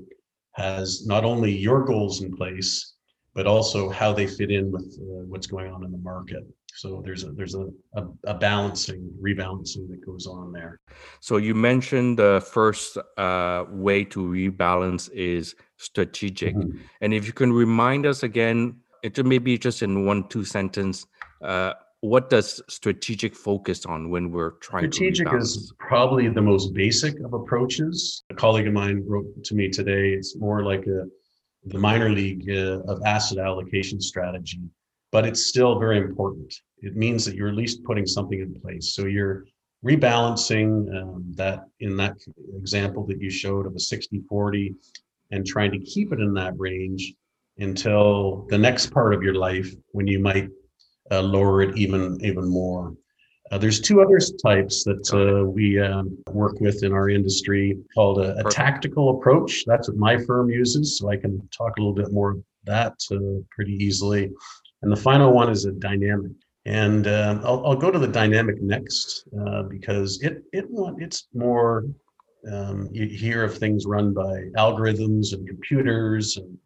has 0.54 1.06
not 1.06 1.26
only 1.26 1.52
your 1.52 1.84
goals 1.84 2.22
in 2.22 2.36
place, 2.36 2.94
but 3.34 3.46
also 3.46 3.90
how 3.90 4.14
they 4.14 4.26
fit 4.26 4.50
in 4.50 4.72
with 4.72 4.98
uh, 5.02 5.26
what's 5.28 5.48
going 5.48 5.72
on 5.72 5.84
in 5.84 5.92
the 5.92 5.98
market. 5.98 6.44
So 6.76 7.02
there's 7.06 7.24
a 7.24 7.32
there's 7.32 7.56
a, 7.56 7.68
a, 7.94 8.04
a, 8.26 8.34
balancing, 8.34 9.10
rebalancing 9.22 9.88
that 9.90 10.06
goes 10.06 10.28
on 10.28 10.52
there. 10.52 10.82
So 11.22 11.38
you 11.38 11.56
mentioned 11.56 12.20
the 12.20 12.46
first 12.52 12.98
uh, 13.18 13.64
way 13.70 14.04
to 14.06 14.20
rebalance 14.20 15.10
is 15.12 15.56
strategic, 15.78 16.56
mm-hmm. 16.56 16.78
and 17.00 17.14
if 17.14 17.28
you 17.28 17.34
can 17.34 17.54
remind 17.54 18.06
us 18.06 18.24
again, 18.24 18.76
maybe 19.24 19.58
just 19.58 19.82
in 19.82 20.06
one 20.06 20.28
two 20.28 20.44
sentence, 20.44 21.08
uh, 21.42 21.74
what 22.02 22.30
does 22.30 22.62
strategic 22.70 23.36
focus 23.36 23.86
on 23.86 24.10
when 24.10 24.32
we're 24.32 24.52
trying 24.52 24.90
to 24.90 24.96
strategic 24.96 25.30
to 25.30 25.38
is 25.38 25.74
probably 25.80 26.28
the 26.28 26.42
most 26.42 26.74
basic 26.74 27.20
of 27.22 27.34
approaches. 27.34 28.24
A 28.30 28.36
colleague 28.36 28.68
of 28.68 28.74
mine 28.74 29.04
wrote 29.08 29.26
to 29.44 29.56
me 29.56 29.70
today. 29.70 30.10
It's 30.10 30.38
more 30.38 30.64
like 30.64 30.86
a 30.88 31.06
the 31.68 31.80
minor 31.80 32.10
league 32.10 32.48
uh, 32.50 32.82
of 32.92 33.02
asset 33.06 33.40
allocation 33.40 34.00
strategy 34.00 34.62
but 35.16 35.26
it's 35.26 35.46
still 35.46 35.80
very 35.80 35.98
important. 35.98 36.54
It 36.80 36.98
means 36.98 37.24
that 37.24 37.36
you're 37.36 37.48
at 37.48 37.56
least 37.56 37.86
putting 37.86 38.06
something 38.06 38.38
in 38.38 38.60
place. 38.60 38.94
So 38.94 39.06
you're 39.06 39.46
rebalancing 39.86 40.94
um, 40.94 41.24
that 41.36 41.62
in 41.80 41.96
that 41.96 42.18
example 42.58 43.06
that 43.08 43.22
you 43.22 43.30
showed 43.30 43.66
of 43.66 43.74
a 43.76 43.80
60 43.80 44.24
40 44.28 44.76
and 45.32 45.46
trying 45.46 45.72
to 45.72 45.80
keep 45.80 46.12
it 46.12 46.20
in 46.20 46.34
that 46.34 46.54
range 46.58 47.14
until 47.58 48.46
the 48.50 48.58
next 48.58 48.88
part 48.88 49.14
of 49.14 49.24
your 49.24 49.36
life 49.36 49.74
when 49.92 50.08
you 50.08 50.20
might 50.20 50.50
uh, 51.12 51.22
lower 51.22 51.62
it 51.62 51.78
even 51.78 52.18
even 52.24 52.48
more. 52.48 52.94
Uh, 53.52 53.58
there's 53.60 53.80
two 53.80 54.02
other 54.02 54.20
types 54.44 54.84
that 54.84 55.14
uh, 55.14 55.46
we 55.46 55.80
um, 55.80 56.18
work 56.32 56.60
with 56.62 56.84
in 56.84 56.92
our 56.92 57.10
industry 57.10 57.78
called 57.94 58.20
a, 58.20 58.36
a, 58.40 58.50
tactical 58.50 59.12
approach. 59.12 59.64
That's 59.68 59.88
what 59.88 59.98
my 59.98 60.18
firm 60.18 60.50
uses, 60.50 60.98
so 60.98 61.12
I 61.12 61.18
can 61.18 61.48
talk 61.56 61.78
a 61.78 61.80
little 61.80 61.94
bit 61.94 62.12
more 62.12 62.38
that 62.64 62.96
uh, 63.12 63.44
pretty 63.52 63.74
easily. 63.74 64.32
And 64.82 64.92
the 64.92 64.96
final 64.96 65.32
one 65.32 65.52
is 65.52 65.66
a 65.66 65.72
dynamic. 65.74 66.32
And 66.66 67.06
uh, 67.06 67.40
I'll, 67.44 67.64
I'll, 67.66 67.76
go 67.76 67.92
to 67.92 68.00
the 68.00 68.08
dynamic 68.08 68.60
next 68.60 69.28
uh, 69.40 69.64
because 69.64 70.20
it, 70.24 70.44
it 70.52 70.66
it's 70.98 71.28
more, 71.36 71.86
um, 72.52 72.90
you 72.92 73.06
hear 73.06 73.44
of 73.44 73.56
things 73.56 73.86
run 73.86 74.16
by 74.16 74.46
algorithms 74.58 75.34
and 75.34 75.48
computers, 75.48 76.38
and 76.38 76.58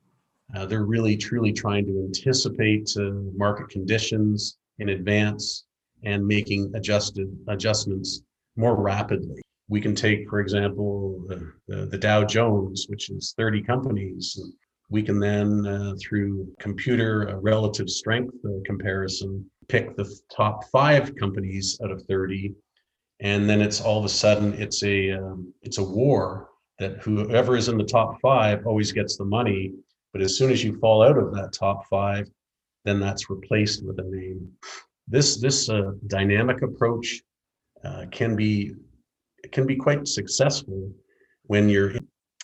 uh, 0.55 0.65
they're 0.65 0.85
really 0.85 1.15
truly 1.15 1.53
trying 1.53 1.85
to 1.85 2.03
anticipate 2.05 2.89
uh, 2.97 3.11
market 3.35 3.69
conditions 3.69 4.57
in 4.79 4.89
advance 4.89 5.65
and 6.03 6.25
making 6.25 6.71
adjusted 6.75 7.27
adjustments 7.47 8.21
more 8.55 8.75
rapidly. 8.75 9.41
We 9.67 9.81
can 9.81 9.93
take, 9.93 10.27
for 10.29 10.39
example, 10.39 11.23
the, 11.27 11.51
the, 11.67 11.85
the 11.85 11.97
Dow 11.97 12.23
Jones, 12.23 12.87
which 12.89 13.09
is 13.09 13.33
30 13.37 13.61
companies, 13.61 14.39
we 14.89 15.03
can 15.03 15.19
then, 15.19 15.65
uh, 15.67 15.93
through 16.01 16.51
computer 16.59 17.29
uh, 17.29 17.35
relative 17.35 17.89
strength 17.89 18.33
uh, 18.43 18.49
comparison, 18.65 19.49
pick 19.67 19.95
the 19.95 20.11
top 20.35 20.65
five 20.71 21.15
companies 21.15 21.79
out 21.83 21.91
of 21.91 22.03
30. 22.03 22.55
And 23.19 23.47
then 23.47 23.61
it's 23.61 23.81
all 23.81 23.99
of 23.99 24.05
a 24.05 24.09
sudden 24.09 24.53
it's 24.53 24.81
a 24.83 25.11
um, 25.11 25.53
it's 25.61 25.77
a 25.77 25.83
war 25.83 26.49
that 26.79 26.97
whoever 27.03 27.57
is 27.57 27.67
in 27.67 27.77
the 27.77 27.83
top 27.83 28.19
five 28.21 28.65
always 28.65 28.91
gets 28.91 29.17
the 29.17 29.25
money. 29.25 29.73
But 30.13 30.21
as 30.21 30.37
soon 30.37 30.51
as 30.51 30.63
you 30.63 30.79
fall 30.79 31.03
out 31.03 31.17
of 31.17 31.33
that 31.33 31.53
top 31.53 31.85
five, 31.87 32.27
then 32.85 32.99
that's 32.99 33.29
replaced 33.29 33.85
with 33.85 33.99
a 33.99 34.03
name. 34.03 34.51
This 35.07 35.37
this 35.39 35.69
uh, 35.69 35.91
dynamic 36.07 36.61
approach 36.61 37.21
uh, 37.83 38.05
can 38.11 38.35
be 38.35 38.73
can 39.51 39.65
be 39.65 39.75
quite 39.75 40.07
successful 40.07 40.91
when 41.43 41.69
you're 41.69 41.93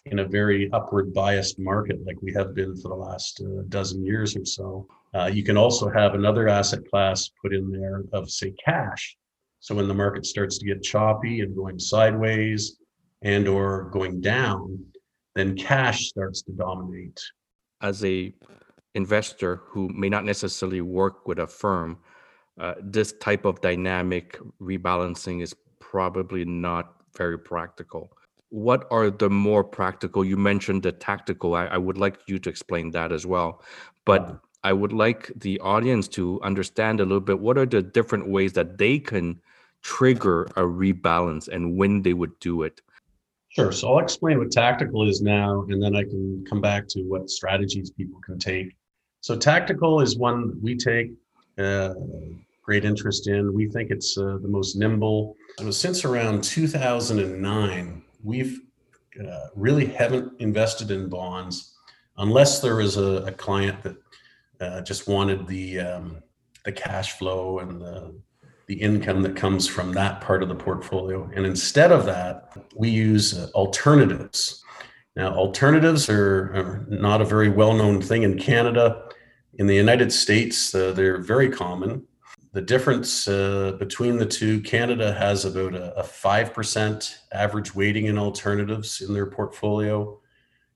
in 0.06 0.20
a 0.20 0.26
very 0.26 0.70
upward 0.72 1.14
biased 1.14 1.58
market 1.58 1.98
like 2.06 2.22
we 2.22 2.32
have 2.34 2.54
been 2.54 2.76
for 2.78 2.90
the 2.90 2.96
last 2.96 3.42
uh, 3.42 3.64
dozen 3.70 4.06
years 4.06 4.36
or 4.36 4.46
so. 4.46 4.88
Uh, 5.16 5.26
you 5.26 5.44
can 5.44 5.58
also 5.58 5.90
have 5.90 6.14
another 6.14 6.48
asset 6.48 6.88
class 6.90 7.32
put 7.42 7.54
in 7.54 7.72
there 7.72 8.04
of, 8.14 8.30
say, 8.30 8.54
cash. 8.64 9.18
So 9.62 9.74
when 9.74 9.88
the 9.88 9.94
market 9.94 10.26
starts 10.26 10.60
to 10.60 10.66
get 10.66 10.84
choppy 10.84 11.40
and 11.40 11.56
going 11.56 11.80
sideways 11.80 12.78
and 13.24 13.48
or 13.48 13.90
going 13.92 14.22
down, 14.22 14.86
then 15.34 15.58
cash 15.58 16.08
starts 16.08 16.44
to 16.44 16.52
dominate. 16.52 17.20
As 17.82 18.04
a 18.04 18.34
investor 18.94 19.58
who 19.58 19.90
may 19.90 20.10
not 20.10 20.26
necessarily 20.26 20.82
work 20.82 21.28
with 21.28 21.40
a 21.40 21.48
firm, 21.48 21.98
uh, 22.60 22.76
this 22.82 23.14
type 23.14 23.46
of 23.46 23.62
dynamic 23.62 24.40
rebalancing 24.62 25.42
is 25.42 25.54
probably 25.80 26.46
not 26.46 26.96
very 27.16 27.38
practical. 27.38 28.12
What 28.50 28.88
are 28.92 29.10
the 29.10 29.30
more 29.30 29.64
practical 29.64 30.24
you 30.24 30.38
mentioned 30.38 30.84
the 30.84 30.92
tactical 30.92 31.56
I, 31.56 31.66
I, 31.66 31.78
would 31.78 31.98
like 31.98 32.20
you 32.28 32.40
to 32.40 32.50
explain 32.50 32.92
that 32.92 33.12
as 33.12 33.26
well 33.26 33.62
but 34.06 34.40
i 34.64 34.72
would 34.72 34.94
like 34.94 35.32
the 35.36 35.60
audience 35.60 36.08
to 36.10 36.40
understand 36.42 37.00
a 37.00 37.04
little 37.04 37.20
bit 37.20 37.40
what 37.40 37.58
are 37.58 37.66
the 37.66 37.82
different 37.82 38.30
ways 38.30 38.54
that 38.54 38.78
they 38.78 39.00
can 39.00 39.42
trigger 39.82 40.44
a 40.56 40.62
rebalance 40.62 41.48
and 41.48 41.76
when 41.76 42.02
they 42.04 42.14
would 42.14 42.40
do 42.40 42.64
it 42.64 42.82
sure 43.56 43.72
so 43.72 43.94
i'll 43.94 44.00
explain 44.00 44.38
what 44.38 44.52
tactical 44.52 45.08
is 45.08 45.22
now 45.22 45.66
and 45.70 45.82
then 45.82 45.96
i 45.96 46.04
can 46.04 46.46
come 46.50 46.62
back 46.62 46.88
to 46.88 47.02
what 47.04 47.30
strategies 47.30 47.92
people 47.92 48.20
can 48.22 48.38
take. 48.38 48.76
So 49.22 49.36
tactical 49.36 50.02
is 50.02 50.18
one 50.18 50.60
we 50.62 50.78
take 50.78 51.12
uh, 51.58 51.94
great 52.62 52.86
interest 52.86 53.28
in. 53.28 53.54
We 53.54 53.68
think 53.68 53.90
it's 53.90 54.18
uh, 54.18 54.38
the 54.42 54.48
most 54.48 54.76
nimble. 54.76 55.36
Was 55.64 55.80
since 55.80 56.06
around 56.06 56.44
2009 56.44 58.04
we've 58.24 58.60
uh, 59.20 59.48
really 59.56 59.88
haven't 59.88 60.40
invested 60.40 60.92
in 60.92 61.10
bonds 61.10 61.76
unless 62.18 62.60
there 62.60 62.82
is 62.82 62.98
a, 62.98 63.26
a 63.28 63.32
client 63.32 63.82
that 63.84 63.96
uh, 64.60 64.82
just 64.82 65.08
wanted 65.08 65.48
the 65.48 65.80
um, 65.80 66.22
the 66.64 66.72
cash 66.72 67.14
flow 67.14 67.60
and 67.60 67.82
the 67.82 68.14
the 68.68 68.76
income 68.76 69.22
that 69.24 69.36
comes 69.36 69.68
from 69.68 69.92
that 69.94 70.22
part 70.22 70.42
of 70.42 70.50
the 70.50 70.56
portfolio. 70.56 71.30
And 71.36 71.46
instead 71.46 71.92
of 71.92 72.06
that, 72.06 72.58
we 72.76 72.90
use 72.90 73.38
uh, 73.38 73.50
alternatives. 73.54 74.64
Now, 75.16 75.34
alternatives 75.34 76.10
are, 76.10 76.54
are, 76.56 76.86
not 76.90 77.22
a 77.22 77.26
very 77.26 77.50
well 77.50 77.74
known 77.74 78.02
thing 78.02 78.24
in 78.24 78.38
Canada. 78.38 79.04
In 79.56 79.68
the 79.68 79.76
United 79.76 80.12
States, 80.12 80.74
uh, 80.76 80.92
they're 80.92 81.20
very 81.20 81.50
common 81.50 82.06
the 82.56 82.62
difference 82.62 83.28
uh, 83.28 83.74
between 83.80 84.16
the 84.18 84.26
two, 84.26 84.62
Canada 84.62 85.12
has 85.12 85.44
about 85.44 85.76
a, 85.76 85.94
a 86.00 86.04
5% 86.04 87.16
average 87.34 87.76
weighting 87.76 88.06
in 88.06 88.18
alternatives 88.18 89.02
in 89.02 89.14
their 89.14 89.26
portfolio 89.26 90.18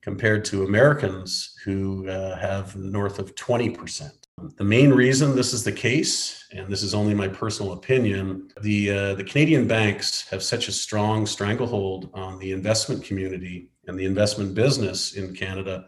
compared 0.02 0.44
to 0.44 0.66
Americans 0.66 1.56
who 1.64 2.06
uh, 2.10 2.38
have 2.38 2.76
north 2.76 3.18
of 3.18 3.34
20%. 3.36 4.19
The 4.58 4.64
main 4.64 4.92
reason 4.92 5.36
this 5.36 5.54
is 5.54 5.64
the 5.64 5.72
case, 5.72 6.46
and 6.52 6.68
this 6.68 6.84
is 6.84 6.94
only 6.94 7.14
my 7.14 7.28
personal 7.28 7.74
opinion, 7.74 8.50
the, 8.62 8.90
uh, 8.90 9.14
the 9.16 9.24
Canadian 9.24 9.68
banks 9.68 10.28
have 10.30 10.44
such 10.44 10.68
a 10.68 10.72
strong 10.72 11.26
stranglehold 11.26 12.10
on 12.14 12.40
the 12.40 12.52
investment 12.52 13.04
community 13.04 13.70
and 13.88 13.98
the 13.98 14.06
investment 14.06 14.54
business 14.54 15.14
in 15.14 15.34
Canada. 15.36 15.86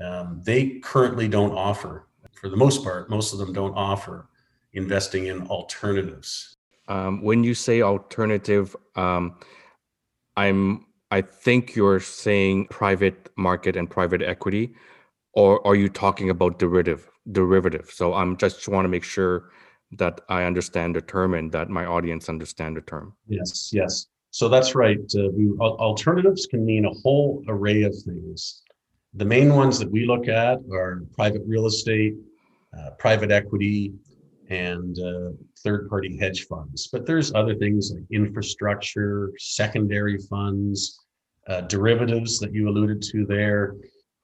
Um, 0.00 0.40
they 0.44 0.80
currently 0.80 1.28
don't 1.28 1.52
offer, 1.52 2.08
for 2.32 2.48
the 2.48 2.56
most 2.56 2.82
part, 2.82 3.10
most 3.10 3.32
of 3.32 3.38
them 3.38 3.52
don't 3.52 3.74
offer 3.74 4.28
investing 4.72 5.26
in 5.26 5.46
alternatives. 5.48 6.56
Um, 6.88 7.22
when 7.22 7.44
you 7.44 7.54
say 7.54 7.82
alternative, 7.82 8.74
um, 8.96 9.36
I'm 10.36 10.86
I 11.12 11.22
think 11.22 11.74
you're 11.74 12.00
saying 12.00 12.68
private 12.68 13.30
market 13.36 13.76
and 13.76 13.90
private 13.90 14.22
equity, 14.22 14.74
or 15.32 15.64
are 15.66 15.74
you 15.74 15.88
talking 15.88 16.30
about 16.30 16.58
derivative 16.58 17.10
derivative? 17.32 17.90
So 17.90 18.14
I'm 18.14 18.36
just 18.36 18.68
want 18.68 18.84
to 18.84 18.88
make 18.88 19.04
sure 19.04 19.50
that 19.92 20.20
I 20.28 20.44
understand 20.44 20.96
the 20.96 21.00
term 21.00 21.34
and 21.34 21.50
that 21.52 21.68
my 21.68 21.84
audience 21.84 22.28
understand 22.28 22.76
the 22.76 22.82
term. 22.82 23.14
Yes, 23.26 23.70
yes. 23.72 24.06
So 24.30 24.48
that's 24.48 24.74
right. 24.74 24.98
Uh, 25.16 25.28
we, 25.32 25.50
alternatives 25.58 26.46
can 26.46 26.64
mean 26.64 26.84
a 26.84 26.94
whole 27.02 27.42
array 27.48 27.82
of 27.82 27.94
things. 28.04 28.62
The 29.14 29.24
main 29.24 29.54
ones 29.56 29.78
that 29.80 29.90
we 29.90 30.06
look 30.06 30.28
at 30.28 30.58
are 30.72 31.02
private 31.12 31.42
real 31.44 31.66
estate, 31.66 32.14
uh, 32.78 32.90
private 32.90 33.32
equity, 33.32 33.92
and 34.48 34.96
uh, 35.00 35.30
third 35.64 35.88
party 35.88 36.16
hedge 36.16 36.46
funds. 36.46 36.88
But 36.92 37.06
there's 37.06 37.34
other 37.34 37.56
things 37.56 37.92
like 37.92 38.04
infrastructure, 38.12 39.32
secondary 39.38 40.18
funds, 40.28 41.00
uh, 41.48 41.62
derivatives 41.62 42.38
that 42.38 42.54
you 42.54 42.68
alluded 42.68 43.02
to 43.02 43.26
there. 43.26 43.74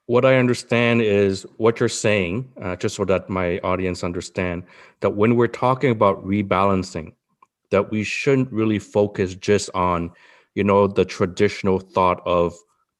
What 0.07 0.25
I 0.25 0.37
understand 0.37 1.03
is 1.03 1.45
what 1.57 1.81
you're 1.81 1.89
saying, 1.89 2.49
uh, 2.63 2.77
just 2.77 2.95
so 2.95 3.05
that 3.07 3.29
my 3.29 3.59
audience 3.59 4.05
understand 4.05 4.63
that 5.01 5.11
when 5.11 5.35
we're 5.35 5.49
talking 5.49 5.91
about 5.91 6.25
rebalancing, 6.25 7.13
that 7.71 7.91
we 7.91 8.05
shouldn't 8.05 8.53
really 8.53 8.79
focus 8.79 9.35
just 9.35 9.69
on, 9.75 10.13
you 10.55 10.63
know, 10.63 10.87
the 10.87 11.05
traditional 11.05 11.81
thought 11.81 12.23
of 12.25 12.55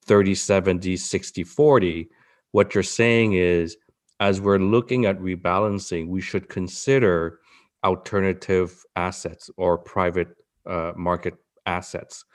30, 0.05 0.35
70, 0.35 0.97
60, 0.97 1.43
40. 1.45 2.09
What 2.51 2.73
you're 2.75 2.83
saying 2.83 3.33
is 3.33 3.77
as 4.19 4.41
we're 4.41 4.59
looking 4.59 5.05
at 5.05 5.17
rebalancing, 5.19 6.07
we 6.07 6.19
should 6.19 6.49
consider 6.49 7.39
alternative 7.85 8.83
assets 8.97 9.49
or 9.55 9.77
private 9.77 10.35
uh, 10.65 10.91
market 10.97 11.35
assets, 11.67 12.25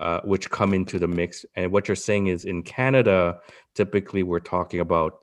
uh, 0.00 0.20
which 0.20 0.50
come 0.50 0.74
into 0.74 0.98
the 0.98 1.08
mix. 1.08 1.44
And 1.56 1.72
what 1.72 1.88
you're 1.88 1.96
saying 1.96 2.28
is 2.28 2.44
in 2.44 2.62
Canada, 2.62 3.38
typically 3.74 4.22
we're 4.22 4.40
talking 4.40 4.80
about, 4.80 5.18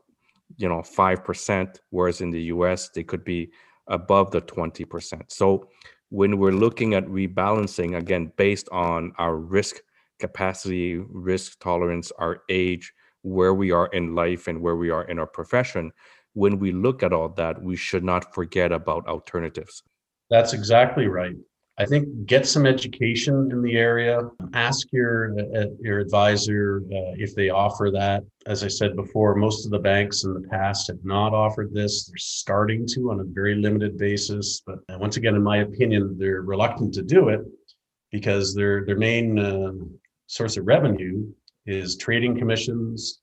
you 0.57 0.67
know, 0.67 0.81
5%, 0.81 1.79
whereas 1.91 2.21
in 2.21 2.31
the 2.31 2.41
US, 2.43 2.89
they 2.89 3.03
could 3.03 3.23
be 3.23 3.51
above 3.87 4.31
the 4.31 4.41
20%. 4.41 5.31
So 5.31 5.69
when 6.09 6.37
we're 6.37 6.51
looking 6.51 6.95
at 6.95 7.05
rebalancing, 7.05 7.97
again, 7.97 8.31
based 8.35 8.67
on 8.71 9.13
our 9.17 9.37
risk 9.37 9.77
capacity, 10.19 10.97
risk 10.97 11.59
tolerance, 11.59 12.11
our 12.17 12.41
age, 12.49 12.91
where 13.21 13.53
we 13.53 13.71
are 13.71 13.87
in 13.87 14.15
life 14.15 14.47
and 14.47 14.61
where 14.61 14.75
we 14.75 14.89
are 14.89 15.03
in 15.03 15.19
our 15.19 15.27
profession, 15.27 15.91
when 16.33 16.59
we 16.59 16.71
look 16.71 17.03
at 17.03 17.13
all 17.13 17.29
that, 17.29 17.61
we 17.61 17.75
should 17.75 18.03
not 18.03 18.33
forget 18.33 18.71
about 18.71 19.07
alternatives. 19.07 19.83
That's 20.29 20.53
exactly 20.53 21.07
right. 21.07 21.35
I 21.79 21.85
think 21.85 22.25
get 22.25 22.45
some 22.45 22.65
education 22.65 23.49
in 23.51 23.61
the 23.61 23.77
area. 23.77 24.29
Ask 24.53 24.87
your 24.91 25.33
uh, 25.55 25.67
your 25.79 25.99
advisor 25.99 26.83
uh, 26.91 27.15
if 27.15 27.33
they 27.35 27.49
offer 27.49 27.89
that. 27.93 28.25
As 28.45 28.65
I 28.65 28.67
said 28.67 28.97
before, 28.97 29.35
most 29.35 29.65
of 29.65 29.71
the 29.71 29.79
banks 29.79 30.25
in 30.25 30.33
the 30.33 30.45
past 30.49 30.87
have 30.87 31.03
not 31.05 31.33
offered 31.33 31.73
this. 31.73 32.05
They're 32.05 32.17
starting 32.17 32.85
to 32.87 33.11
on 33.11 33.21
a 33.21 33.23
very 33.23 33.55
limited 33.55 33.97
basis, 33.97 34.61
but 34.65 34.79
once 34.99 35.15
again, 35.15 35.35
in 35.35 35.41
my 35.41 35.57
opinion, 35.57 36.17
they're 36.19 36.41
reluctant 36.41 36.93
to 36.95 37.01
do 37.01 37.29
it 37.29 37.41
because 38.11 38.53
their 38.53 38.85
their 38.85 38.97
main 38.97 39.39
uh, 39.39 39.71
source 40.27 40.57
of 40.57 40.67
revenue 40.67 41.31
is 41.65 41.95
trading 41.95 42.37
commissions, 42.37 43.21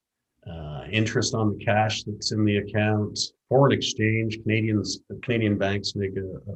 uh, 0.49 0.81
interest 0.91 1.35
on 1.35 1.55
the 1.55 1.63
cash 1.63 2.03
that's 2.05 2.31
in 2.31 2.43
the 2.43 2.57
account, 2.57 3.19
foreign 3.49 3.71
exchange. 3.71 4.39
Canadians 4.41 5.01
Canadian 5.21 5.59
banks 5.59 5.95
make 5.95 6.17
a, 6.17 6.51
a 6.51 6.55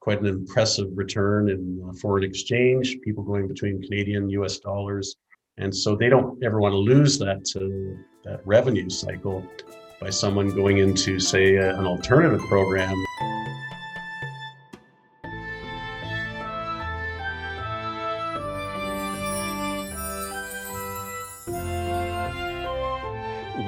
quite 0.00 0.20
an 0.20 0.26
impressive 0.26 0.88
return 0.94 1.50
in 1.50 1.82
uh, 1.86 1.92
foreign 2.00 2.24
exchange, 2.24 2.96
people 3.02 3.24
going 3.24 3.48
between 3.48 3.82
Canadian, 3.82 4.28
US 4.30 4.58
dollars. 4.58 5.16
And 5.56 5.74
so 5.74 5.96
they 5.96 6.08
don't 6.08 6.42
ever 6.44 6.60
want 6.60 6.72
to 6.72 6.78
lose 6.78 7.18
that, 7.18 7.44
uh, 7.56 8.02
that 8.24 8.40
revenue 8.46 8.88
cycle 8.88 9.44
by 10.00 10.10
someone 10.10 10.54
going 10.54 10.78
into, 10.78 11.18
say, 11.18 11.56
an 11.56 11.84
alternative 11.84 12.40
program. 12.48 12.94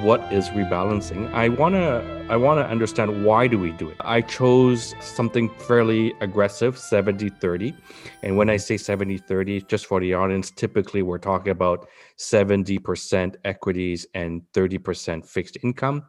What 0.01 0.21
is 0.33 0.49
rebalancing 0.49 1.31
i 1.33 1.47
want 1.47 1.75
to 1.75 2.25
i 2.29 2.35
want 2.35 2.59
to 2.59 2.65
understand 2.65 3.25
why 3.25 3.45
do 3.45 3.59
we 3.59 3.71
do 3.73 3.89
it. 3.89 3.97
I 3.99 4.21
chose 4.21 4.95
something 4.99 5.49
fairly 5.49 6.13
aggressive 6.21 6.77
70 6.77 7.29
30 7.29 7.73
and 8.23 8.35
when 8.37 8.49
i 8.49 8.57
say 8.57 8.77
70 8.77 9.17
30 9.17 9.61
just 9.61 9.85
for 9.85 9.99
the 9.99 10.13
audience 10.13 10.49
typically 10.49 11.01
we're 11.01 11.17
talking 11.17 11.51
about 11.51 11.87
70% 12.21 13.35
equities 13.45 14.05
and 14.13 14.43
30% 14.53 15.25
fixed 15.25 15.57
income. 15.63 16.03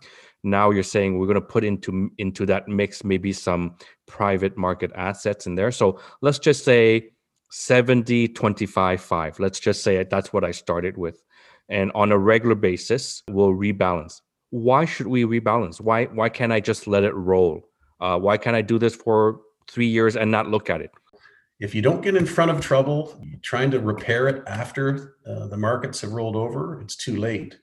Now 0.45 0.71
you're 0.71 0.83
saying 0.83 1.19
we're 1.19 1.27
going 1.27 1.35
to 1.37 1.41
put 1.41 1.65
into 1.65 2.11
into 2.19 2.47
that 2.47 2.69
mix 2.69 3.05
maybe 3.05 3.33
some 3.33 3.77
private 4.07 4.57
market 4.57 4.91
assets 4.95 5.47
in 5.47 5.55
there. 5.55 5.71
So 5.71 6.01
let's 6.21 6.39
just 6.39 6.65
say 6.65 7.11
70 7.51 8.29
25 8.29 9.01
5 9.03 9.39
let's 9.39 9.61
just 9.61 9.83
say 9.83 10.03
that's 10.05 10.33
what 10.33 10.43
i 10.43 10.51
started 10.51 10.97
with 10.97 11.23
and 11.73 11.91
on 11.95 12.13
a 12.13 12.19
regular 12.19 12.55
basis 12.55 13.23
will 13.31 13.53
rebalance. 13.55 14.21
Why 14.51 14.85
should 14.85 15.07
we 15.07 15.25
rebalance? 15.25 15.81
Why 15.81 16.05
why 16.05 16.29
can't 16.29 16.53
I 16.53 16.61
just 16.61 16.87
let 16.87 17.03
it 17.03 17.15
roll? 17.15 17.63
Uh, 18.01 18.19
why 18.19 18.37
can't 18.37 18.55
I 18.55 18.63
do 18.63 18.79
this 18.79 18.95
for 18.95 19.41
three 19.71 19.87
years 19.87 20.15
and 20.15 20.31
not 20.31 20.49
look 20.49 20.69
at 20.69 20.81
it? 20.83 20.91
If 21.61 21.75
you 21.75 21.81
don't 21.81 22.03
get 22.03 22.17
in 22.17 22.27
front 22.27 22.51
of 22.51 22.61
trouble, 22.61 23.19
trying 23.43 23.71
to 23.71 23.81
repair 23.81 24.29
it 24.29 24.43
after 24.47 25.17
uh, 25.27 25.47
the 25.47 25.57
markets 25.57 26.01
have 26.03 26.13
rolled 26.13 26.37
over, 26.37 26.81
it's 26.81 26.97
too 26.97 27.17
late. 27.17 27.57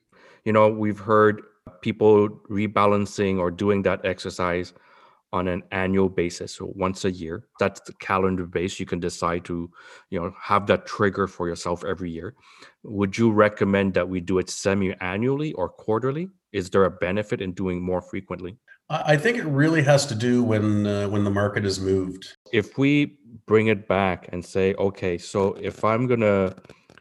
You 0.46 0.54
know, 0.54 0.70
we've 0.70 1.00
heard 1.00 1.42
people 1.82 2.30
rebalancing 2.50 3.38
or 3.40 3.52
doing 3.52 3.84
that 3.84 4.06
exercise 4.06 4.74
on 5.32 5.48
an 5.48 5.62
annual 5.72 6.10
basis 6.10 6.56
so 6.56 6.72
once 6.76 7.06
a 7.06 7.12
year 7.12 7.44
that's 7.60 7.80
the 7.82 7.94
calendar 7.94 8.46
base 8.46 8.80
you 8.80 8.86
can 8.86 9.00
decide 9.00 9.46
to 9.46 9.70
you 10.10 10.20
know 10.20 10.34
have 10.42 10.66
that 10.68 10.86
trigger 10.86 11.28
for 11.28 11.48
yourself 11.48 11.84
every 11.86 12.10
year. 12.10 12.36
Would 12.84 13.18
you 13.18 13.32
recommend 13.32 13.94
that 13.94 14.08
we 14.08 14.22
do 14.22 14.40
it 14.40 14.50
semi-annually 14.50 15.54
or 15.54 15.70
quarterly? 15.70 16.30
Is 16.52 16.70
there 16.70 16.86
a 16.86 16.92
benefit 16.92 17.42
in 17.42 17.52
doing 17.54 17.82
more 17.82 18.02
frequently? 18.02 18.58
I 18.90 19.18
think 19.18 19.38
it 19.38 19.46
really 19.46 19.84
has 19.84 20.08
to 20.08 20.16
do 20.16 20.44
when 20.44 20.88
uh, 20.88 21.08
when 21.10 21.24
the 21.24 21.30
market 21.30 21.66
is 21.66 21.80
moved. 21.80 22.36
If 22.52 22.78
we 22.78 23.20
bring 23.46 23.68
it 23.68 23.88
back 23.88 24.30
and 24.32 24.46
say 24.46 24.76
okay 24.76 25.18
so 25.18 25.54
if 25.60 25.84
i'm 25.84 26.06
going 26.06 26.20
to 26.20 26.56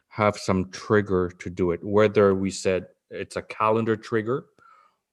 have 0.07 0.35
some 0.35 0.69
trigger 0.71 1.31
to 1.37 1.47
do 1.47 1.69
it 1.69 1.79
whether 1.83 2.33
we 2.33 2.49
said 2.49 2.87
it's 3.11 3.35
a 3.35 3.41
calendar 3.43 3.95
trigger 3.95 4.45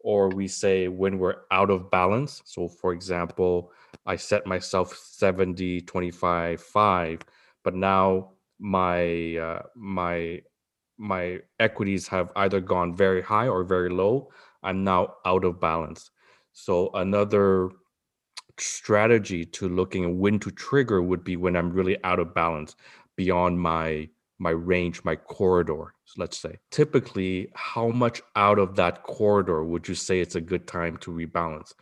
or 0.06 0.28
we 0.28 0.46
say 0.46 0.86
when 0.86 1.18
we're 1.18 1.34
out 1.50 1.68
of 1.68 1.90
balance. 1.90 2.40
So, 2.44 2.68
for 2.68 2.92
example, 2.92 3.72
I 4.06 4.14
set 4.14 4.46
myself 4.46 4.96
70, 4.96 5.80
25, 5.80 6.60
5, 6.62 7.20
but 7.64 7.74
now 7.74 8.30
my 8.60 9.36
uh, 9.36 9.62
my 9.74 10.42
my 10.96 11.40
equities 11.58 12.06
have 12.08 12.30
either 12.36 12.60
gone 12.60 12.94
very 12.94 13.20
high 13.20 13.48
or 13.48 13.64
very 13.64 13.90
low. 13.90 14.30
I'm 14.62 14.84
now 14.84 15.16
out 15.26 15.44
of 15.44 15.60
balance. 15.60 16.10
So 16.52 16.90
another 16.94 17.70
strategy 18.58 19.44
to 19.44 19.68
looking 19.68 20.18
when 20.20 20.38
to 20.40 20.52
trigger 20.52 21.02
would 21.02 21.24
be 21.24 21.36
when 21.36 21.56
I'm 21.56 21.72
really 21.72 22.02
out 22.04 22.20
of 22.20 22.32
balance 22.32 22.76
beyond 23.16 23.60
my 23.60 24.08
my 24.38 24.50
range, 24.50 25.02
my 25.04 25.16
corridor, 25.16 25.94
let's 26.16 26.38
say. 26.38 26.58
Typically, 26.70 27.50
how 27.54 27.88
much 27.88 28.22
out 28.34 28.58
of 28.58 28.76
that 28.76 29.02
corridor 29.02 29.64
would 29.64 29.88
you 29.88 29.94
say 29.94 30.20
it's 30.20 30.34
a 30.34 30.40
good 30.40 30.66
time 30.66 30.96
to 30.98 31.10
rebalance? 31.10 31.72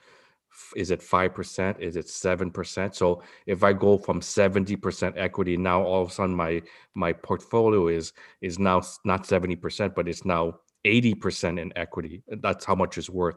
Is 0.76 0.90
it 0.92 1.00
5%? 1.00 1.80
Is 1.80 1.96
it 1.96 2.06
7%? 2.06 2.94
So 2.94 3.22
if 3.46 3.64
I 3.64 3.72
go 3.72 3.98
from 3.98 4.20
70% 4.20 5.14
equity, 5.16 5.56
now 5.56 5.82
all 5.82 6.02
of 6.02 6.10
a 6.10 6.12
sudden 6.12 6.34
my 6.34 6.62
my 6.94 7.12
portfolio 7.12 7.88
is 7.88 8.12
is 8.40 8.58
now 8.58 8.82
not 9.04 9.24
70%, 9.24 9.94
but 9.96 10.08
it's 10.08 10.24
now 10.24 10.60
80% 10.84 11.60
in 11.60 11.72
equity. 11.76 12.22
That's 12.28 12.64
how 12.64 12.76
much 12.76 12.98
it's 12.98 13.10
worth. 13.10 13.36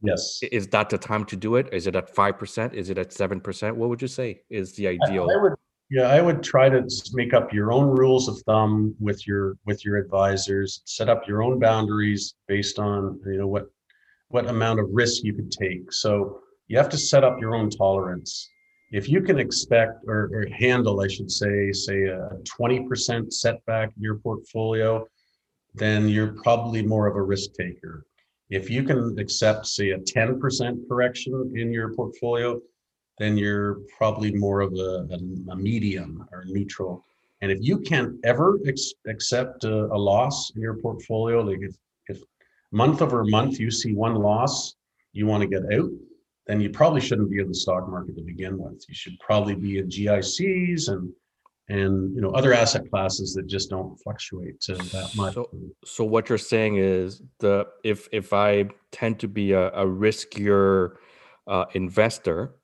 Yes. 0.00 0.40
Is 0.52 0.68
that 0.68 0.90
the 0.90 0.98
time 0.98 1.24
to 1.26 1.36
do 1.36 1.56
it? 1.56 1.68
Is 1.72 1.86
it 1.86 1.96
at 1.96 2.14
5%? 2.14 2.74
Is 2.74 2.90
it 2.90 2.98
at 2.98 3.10
7%? 3.10 3.72
What 3.72 3.88
would 3.88 4.02
you 4.02 4.08
say 4.08 4.42
is 4.50 4.74
the 4.74 4.88
ideal? 4.88 5.28
I, 5.30 5.36
would 5.36 5.54
yeah, 5.90 6.08
I 6.08 6.20
would 6.20 6.42
try 6.42 6.68
to 6.68 6.88
make 7.12 7.34
up 7.34 7.52
your 7.52 7.72
own 7.72 7.88
rules 7.88 8.28
of 8.28 8.38
thumb 8.46 8.94
with 8.98 9.26
your 9.26 9.56
with 9.66 9.84
your 9.84 9.96
advisors. 9.96 10.82
Set 10.86 11.08
up 11.08 11.28
your 11.28 11.42
own 11.42 11.58
boundaries 11.58 12.34
based 12.48 12.78
on 12.78 13.20
you 13.26 13.38
know 13.38 13.46
what 13.46 13.66
what 14.28 14.48
amount 14.48 14.80
of 14.80 14.86
risk 14.90 15.22
you 15.24 15.34
could 15.34 15.50
take. 15.50 15.92
So 15.92 16.40
you 16.68 16.78
have 16.78 16.88
to 16.88 16.98
set 16.98 17.24
up 17.24 17.40
your 17.40 17.54
own 17.54 17.70
tolerance. 17.70 18.50
If 18.90 19.08
you 19.08 19.20
can 19.22 19.38
expect 19.38 20.04
or, 20.06 20.30
or 20.32 20.46
handle, 20.56 21.00
I 21.00 21.08
should 21.08 21.30
say, 21.30 21.72
say 21.72 22.04
a 22.04 22.30
20% 22.58 23.32
setback 23.32 23.90
in 23.96 24.02
your 24.02 24.16
portfolio, 24.16 25.06
then 25.74 26.08
you're 26.08 26.34
probably 26.42 26.82
more 26.82 27.06
of 27.06 27.16
a 27.16 27.22
risk 27.22 27.54
taker. 27.54 28.06
If 28.50 28.70
you 28.70 28.82
can 28.84 29.18
accept, 29.18 29.66
say, 29.66 29.90
a 29.90 29.98
10% 29.98 30.88
correction 30.88 31.52
in 31.56 31.72
your 31.72 31.94
portfolio, 31.94 32.60
then 33.18 33.36
you're 33.36 33.80
probably 33.96 34.32
more 34.32 34.60
of 34.60 34.72
a, 34.74 35.06
a, 35.50 35.56
medium 35.56 36.26
or 36.32 36.44
neutral. 36.46 37.04
And 37.40 37.52
if 37.52 37.58
you 37.60 37.78
can't 37.78 38.16
ever 38.24 38.58
ex- 38.66 38.94
accept 39.06 39.64
a, 39.64 39.84
a, 39.86 39.98
loss 39.98 40.50
in 40.54 40.62
your 40.62 40.74
portfolio, 40.74 41.40
like 41.42 41.60
if, 41.60 41.76
if 42.08 42.18
month 42.72 43.02
over 43.02 43.24
month 43.24 43.60
you 43.60 43.70
see 43.70 43.94
one 43.94 44.14
loss, 44.16 44.74
you 45.12 45.26
want 45.26 45.42
to 45.42 45.46
get 45.46 45.62
out, 45.72 45.90
then 46.46 46.60
you 46.60 46.70
probably 46.70 47.00
shouldn't 47.00 47.30
be 47.30 47.38
in 47.38 47.48
the 47.48 47.54
stock 47.54 47.88
market 47.88 48.16
to 48.16 48.22
begin 48.22 48.58
with. 48.58 48.84
You 48.88 48.94
should 48.94 49.18
probably 49.20 49.54
be 49.54 49.78
in 49.78 49.88
GICs 49.88 50.88
and 50.88 51.12
and 51.70 52.14
you 52.14 52.20
know 52.20 52.30
other 52.32 52.52
asset 52.52 52.90
classes 52.90 53.32
that 53.34 53.46
just 53.46 53.70
don't 53.70 53.96
fluctuate 54.02 54.60
that 54.60 55.10
much. 55.16 55.34
So, 55.34 55.48
so 55.84 56.04
what 56.04 56.28
you're 56.28 56.36
saying 56.36 56.76
is 56.76 57.22
the 57.38 57.66
if 57.82 58.08
if 58.12 58.32
I 58.32 58.68
tend 58.90 59.18
to 59.20 59.28
be 59.28 59.52
a, 59.52 59.68
a 59.68 59.86
riskier 59.86 60.96
uh, 61.46 61.64
investor, 61.72 62.56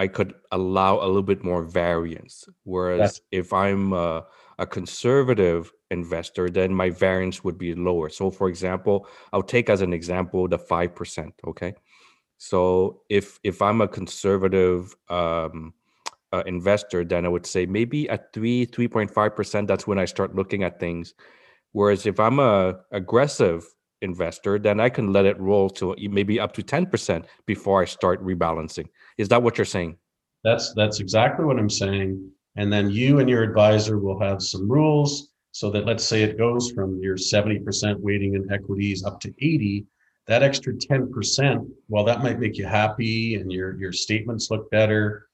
I 0.00 0.08
could 0.08 0.32
allow 0.50 0.96
a 0.96 1.06
little 1.12 1.28
bit 1.34 1.44
more 1.44 1.62
variance. 1.62 2.48
Whereas 2.64 3.20
if 3.30 3.52
I'm 3.52 3.92
a, 3.92 4.24
a, 4.58 4.66
conservative 4.66 5.70
investor, 5.90 6.48
then 6.48 6.72
my 6.72 6.88
variance 6.88 7.44
would 7.44 7.58
be 7.58 7.74
lower. 7.74 8.08
So, 8.08 8.30
for 8.30 8.48
example, 8.48 9.06
I'll 9.34 9.42
take 9.42 9.68
as 9.68 9.82
an 9.82 9.92
example 9.92 10.48
the 10.48 10.58
five 10.58 10.94
percent. 10.94 11.34
Okay, 11.46 11.74
so 12.38 13.02
if 13.10 13.38
if 13.42 13.60
I'm 13.60 13.82
a 13.82 13.88
conservative 13.88 14.96
um, 15.10 15.74
uh, 16.32 16.44
investor, 16.46 17.04
then 17.04 17.26
I 17.26 17.28
would 17.28 17.44
say 17.44 17.66
maybe 17.66 18.08
at 18.08 18.32
three 18.32 18.64
three 18.64 18.88
point 18.88 19.10
five 19.10 19.36
percent. 19.36 19.68
That's 19.68 19.86
when 19.86 19.98
I 19.98 20.06
start 20.06 20.34
looking 20.34 20.62
at 20.62 20.80
things. 20.80 21.12
Whereas 21.72 22.06
if 22.06 22.18
I'm 22.18 22.38
a 22.38 22.80
aggressive 22.90 23.66
investor, 24.02 24.58
then 24.58 24.80
I 24.80 24.88
can 24.88 25.12
let 25.12 25.26
it 25.26 25.38
roll 25.38 25.70
to 25.70 25.94
maybe 25.98 26.40
up 26.40 26.52
to 26.54 26.62
10% 26.62 27.24
before 27.46 27.82
I 27.82 27.84
start 27.84 28.24
rebalancing. 28.24 28.88
Is 29.18 29.28
that 29.28 29.42
what 29.42 29.58
you're 29.58 29.64
saying? 29.64 29.96
That's 30.42 30.72
that's 30.74 31.00
exactly 31.00 31.44
what 31.44 31.58
I'm 31.58 31.70
saying. 31.70 32.30
And 32.56 32.72
then 32.72 32.90
you 32.90 33.20
and 33.20 33.28
your 33.28 33.42
advisor 33.42 33.98
will 33.98 34.18
have 34.20 34.42
some 34.42 34.70
rules 34.70 35.30
so 35.52 35.70
that 35.70 35.86
let's 35.86 36.04
say 36.04 36.22
it 36.22 36.38
goes 36.38 36.70
from 36.70 37.00
your 37.02 37.16
70% 37.16 37.98
weighting 37.98 38.34
in 38.34 38.50
equities 38.52 39.04
up 39.04 39.20
to 39.20 39.34
80, 39.40 39.84
that 40.26 40.42
extra 40.42 40.72
10%, 40.72 41.68
while 41.88 42.04
that 42.04 42.22
might 42.22 42.38
make 42.38 42.56
you 42.56 42.66
happy 42.66 43.34
and 43.34 43.50
your 43.50 43.76
your 43.78 43.92
statements 43.92 44.50
look 44.50 44.70
better, 44.70 45.28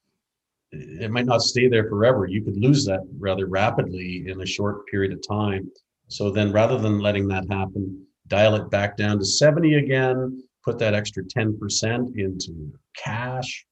it 0.73 1.11
might 1.11 1.27
not 1.27 1.43
stay 1.43 1.69
there 1.69 1.89
forever. 1.89 2.27
You 2.27 2.43
could 2.43 2.57
lose 2.57 2.85
that 2.87 3.01
rather 3.19 3.47
rapidly 3.47 4.25
in 4.27 4.41
a 4.41 4.47
short 4.47 4.87
period 4.87 5.13
of 5.13 5.27
time. 5.27 5.71
So 6.09 6.31
then 6.31 6.53
rather 6.53 6.79
than 6.79 7.01
letting 7.01 7.29
that 7.29 7.45
happen, 7.51 8.06
dial 8.29 8.55
it 8.57 8.71
back 8.71 8.97
down 8.97 9.19
to 9.19 9.25
70 9.25 9.75
again, 9.75 10.43
put 10.65 10.79
that 10.79 10.95
extra 10.95 11.23
10% 11.23 12.17
into 12.17 12.73
cash 12.97 13.67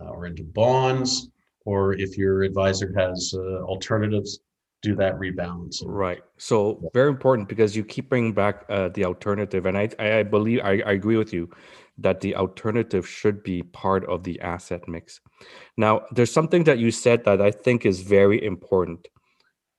uh, 0.00 0.10
or 0.10 0.26
into 0.26 0.44
bonds, 0.44 1.28
or 1.64 1.94
if 1.94 2.16
your 2.16 2.42
advisor 2.42 2.92
has 2.96 3.34
uh, 3.36 3.62
alternatives, 3.62 4.40
do 4.82 4.94
that 4.94 5.14
rebalance. 5.18 5.82
Right. 5.84 6.22
So 6.36 6.90
very 6.94 7.08
important 7.08 7.48
because 7.48 7.74
you 7.74 7.84
keep 7.84 8.08
bringing 8.08 8.32
back 8.32 8.64
uh, 8.68 8.88
the 8.90 9.04
alternative, 9.04 9.66
and 9.66 9.76
I 9.76 9.88
I 9.98 10.22
believe 10.22 10.60
I, 10.62 10.82
I 10.86 10.92
agree 10.92 11.16
with 11.16 11.32
you 11.32 11.50
that 11.98 12.20
the 12.20 12.36
alternative 12.36 13.08
should 13.08 13.42
be 13.42 13.62
part 13.62 14.04
of 14.06 14.22
the 14.22 14.40
asset 14.40 14.86
mix. 14.86 15.20
Now, 15.76 16.02
there's 16.12 16.32
something 16.32 16.62
that 16.64 16.78
you 16.78 16.92
said 16.92 17.24
that 17.24 17.40
I 17.40 17.50
think 17.50 17.84
is 17.84 18.02
very 18.02 18.44
important. 18.44 19.08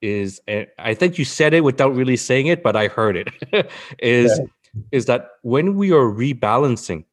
Is 0.02 0.40
eh, 0.48 0.66
I 0.78 0.94
think 0.94 1.18
you 1.18 1.26
said 1.26 1.54
it 1.54 1.64
without 1.64 1.94
really 1.94 2.18
saying 2.18 2.48
it, 2.48 2.64
but 2.64 2.76
I 2.76 2.88
heard 2.88 3.18
it. 3.18 3.30
is 4.00 4.40
yeah. 4.40 4.82
is 4.92 5.06
that 5.06 5.32
when 5.42 5.76
we 5.76 5.92
are 5.92 6.06
rebalancing, 6.06 7.04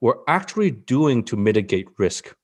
we're 0.00 0.20
actually 0.28 0.70
doing 0.70 1.24
to 1.24 1.36
mitigate 1.36 1.88
risk. 1.98 2.34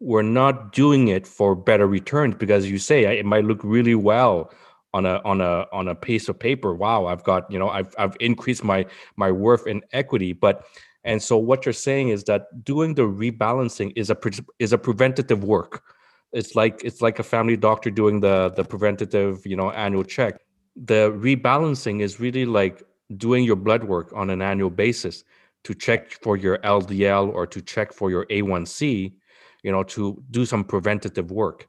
We're 0.00 0.22
not 0.22 0.72
doing 0.72 1.08
it 1.08 1.26
for 1.26 1.54
better 1.54 1.86
returns 1.86 2.36
because 2.36 2.70
you 2.70 2.78
say 2.78 3.18
it 3.18 3.26
might 3.26 3.44
look 3.44 3.60
really 3.62 3.96
well 3.96 4.52
on 4.94 5.06
a 5.06 5.20
on 5.24 5.40
a 5.40 5.66
on 5.72 5.88
a 5.88 5.94
piece 5.94 6.28
of 6.28 6.38
paper. 6.38 6.74
Wow, 6.74 7.06
I've 7.06 7.24
got 7.24 7.50
you 7.50 7.58
know 7.58 7.68
I've 7.68 7.94
I've 7.98 8.16
increased 8.20 8.64
my 8.64 8.86
my 9.16 9.30
worth 9.30 9.66
in 9.66 9.82
equity, 9.92 10.32
but 10.32 10.64
and 11.04 11.22
so 11.22 11.36
what 11.36 11.64
you're 11.64 11.72
saying 11.72 12.08
is 12.08 12.24
that 12.24 12.64
doing 12.64 12.94
the 12.94 13.02
rebalancing 13.02 13.92
is 13.96 14.10
a 14.10 14.16
is 14.58 14.72
a 14.72 14.78
preventative 14.78 15.44
work. 15.44 15.82
It's 16.32 16.54
like 16.54 16.82
it's 16.84 17.00
like 17.00 17.18
a 17.18 17.22
family 17.22 17.56
doctor 17.56 17.90
doing 17.90 18.20
the 18.20 18.50
the 18.54 18.64
preventative, 18.64 19.46
you 19.46 19.56
know, 19.56 19.70
annual 19.70 20.04
check. 20.04 20.40
The 20.76 21.10
rebalancing 21.12 22.00
is 22.02 22.20
really 22.20 22.44
like 22.44 22.82
doing 23.16 23.44
your 23.44 23.56
blood 23.56 23.84
work 23.84 24.12
on 24.14 24.30
an 24.30 24.42
annual 24.42 24.70
basis 24.70 25.24
to 25.64 25.74
check 25.74 26.12
for 26.22 26.36
your 26.36 26.58
LDL 26.58 27.32
or 27.32 27.46
to 27.46 27.60
check 27.62 27.92
for 27.92 28.10
your 28.10 28.26
A1C, 28.26 29.12
you 29.62 29.72
know, 29.72 29.82
to 29.84 30.22
do 30.30 30.44
some 30.44 30.64
preventative 30.64 31.30
work. 31.30 31.68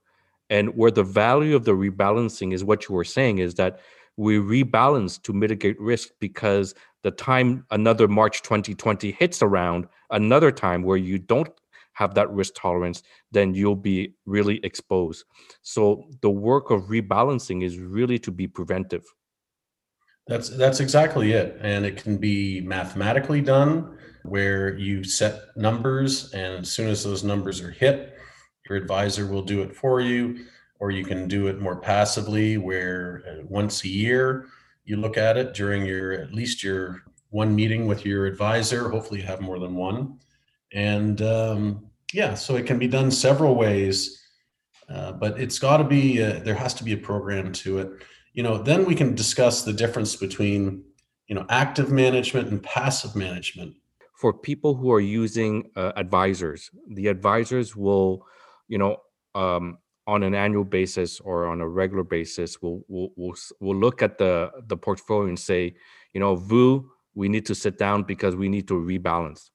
And 0.50 0.76
where 0.76 0.92
the 0.92 1.04
value 1.04 1.56
of 1.56 1.66
the 1.66 1.72
rebalancing 1.72 2.54
is 2.54 2.64
what 2.64 2.88
you 2.88 2.96
were 2.96 3.04
saying 3.04 3.38
is 3.38 3.56
that 3.56 3.80
we 4.18 4.38
rebalance 4.38 5.22
to 5.24 5.32
mitigate 5.32 5.80
risk 5.80 6.10
because 6.20 6.76
the 7.04 7.12
time 7.12 7.66
another 7.72 8.08
March 8.08 8.42
2020 8.42 9.12
hits 9.12 9.42
around, 9.42 9.88
another 10.12 10.52
time 10.52 10.84
where 10.84 10.98
you 10.98 11.20
don't 11.20 11.50
have 12.00 12.16
that 12.16 12.32
risk 12.32 12.54
tolerance, 12.56 13.04
then 13.32 13.54
you'll 13.54 13.76
be 13.76 14.14
really 14.26 14.60
exposed. 14.64 15.26
So 15.62 16.06
the 16.22 16.30
work 16.30 16.72
of 16.72 16.84
rebalancing 16.84 17.62
is 17.62 17.78
really 17.78 18.18
to 18.20 18.32
be 18.32 18.48
preventive. 18.48 19.04
That's 20.28 20.50
that's 20.50 20.80
exactly 20.80 21.34
it. 21.34 21.58
And 21.60 21.86
it 21.86 21.98
can 22.02 22.18
be 22.18 22.62
mathematically 22.62 23.42
done 23.42 23.98
where 24.24 24.78
you 24.78 25.04
set 25.04 25.34
numbers 25.58 26.34
and 26.34 26.62
as 26.62 26.72
soon 26.72 26.88
as 26.88 27.04
those 27.04 27.24
numbers 27.24 27.62
are 27.62 27.72
hit, 27.72 28.18
your 28.70 28.78
advisor 28.78 29.28
will 29.28 29.42
do 29.42 29.62
it 29.62 29.76
for 29.76 30.00
you 30.00 30.46
or 30.80 30.92
you 30.92 31.04
can 31.04 31.28
do 31.28 31.48
it 31.48 31.60
more 31.60 31.82
passively 31.82 32.58
where 32.58 33.24
uh, 33.28 33.44
once 33.50 33.84
a 33.84 33.90
year 33.90 34.46
you 34.86 34.96
look 34.96 35.18
at 35.18 35.36
it 35.36 35.54
during 35.54 35.86
your 35.86 36.14
at 36.14 36.32
least 36.34 36.64
your 36.64 37.04
one 37.32 37.54
meeting 37.56 37.88
with 37.88 38.06
your 38.06 38.26
advisor. 38.26 38.90
Hopefully, 38.90 39.20
you 39.20 39.26
have 39.26 39.42
more 39.42 39.60
than 39.60 39.76
one. 39.76 40.20
And 40.74 41.22
um, 41.22 41.89
yeah, 42.14 42.34
so 42.34 42.56
it 42.56 42.66
can 42.66 42.80
be 42.80 42.88
done 42.88 43.12
several 43.12 43.56
ways, 43.56 44.22
uh, 44.90 45.12
but 45.14 45.40
it's 45.40 45.60
got 45.60 45.78
to 45.78 45.84
be 45.84 46.20
a, 46.20 46.40
there 46.40 46.56
has 46.56 46.74
to 46.76 46.84
be 46.84 46.94
a 46.94 46.98
program 46.98 47.52
to 47.52 47.80
it. 47.80 47.92
You 48.34 48.44
know, 48.44 48.58
then 48.58 48.86
we 48.86 48.96
can 48.96 49.16
discuss 49.16 49.64
the 49.64 49.74
difference 49.74 50.16
between 50.16 50.84
you 51.28 51.36
know 51.36 51.46
active 51.50 51.92
management 51.92 52.50
and 52.50 52.62
passive 52.62 53.16
management. 53.16 53.76
For 54.16 54.34
people 54.34 54.76
who 54.76 54.92
are 54.92 55.00
using 55.00 55.70
uh, 55.76 55.94
advisors, 55.96 56.70
the 56.90 57.08
advisors 57.08 57.76
will, 57.76 58.26
you 58.68 58.78
know, 58.78 58.98
um, 59.36 59.78
on 60.08 60.24
an 60.24 60.34
annual 60.34 60.66
basis 60.66 61.20
or 61.20 61.46
on 61.46 61.62
a 61.62 61.68
regular 61.68 62.04
basis, 62.04 62.62
we'll 62.62 62.82
we'll 62.88 63.10
we'll, 63.16 63.36
we'll 63.60 63.78
look 63.78 64.02
at 64.02 64.18
the 64.18 64.52
the 64.68 64.78
portfolio 64.78 65.28
and 65.30 65.40
say, 65.40 65.76
you 66.14 66.20
know, 66.20 66.36
Vu, 66.36 66.90
we 67.14 67.30
need 67.30 67.46
to 67.46 67.56
sit 67.56 67.78
down 67.78 68.04
because 68.04 68.36
we 68.36 68.50
need 68.50 68.68
to 68.68 68.74
rebalance 68.74 69.50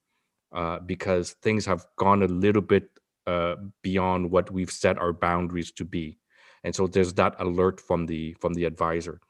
uh, 0.55 0.79
because 0.81 1.33
things 1.43 1.67
have 1.67 1.87
gone 1.97 2.23
a 2.23 2.29
little 2.29 2.63
bit 2.63 2.89
uh, 3.27 3.57
beyond 3.83 4.31
what 4.31 4.51
we've 4.51 4.71
set 4.71 4.99
our 4.99 5.13
boundaries 5.13 5.73
to 5.73 5.85
be, 5.85 6.19
and 6.63 6.75
so 6.75 6.87
there's 6.87 7.13
that 7.15 7.35
alert 7.39 7.81
from 7.81 8.07
the 8.07 8.35
from 8.41 8.55
the 8.55 8.65
advisor. 8.65 9.21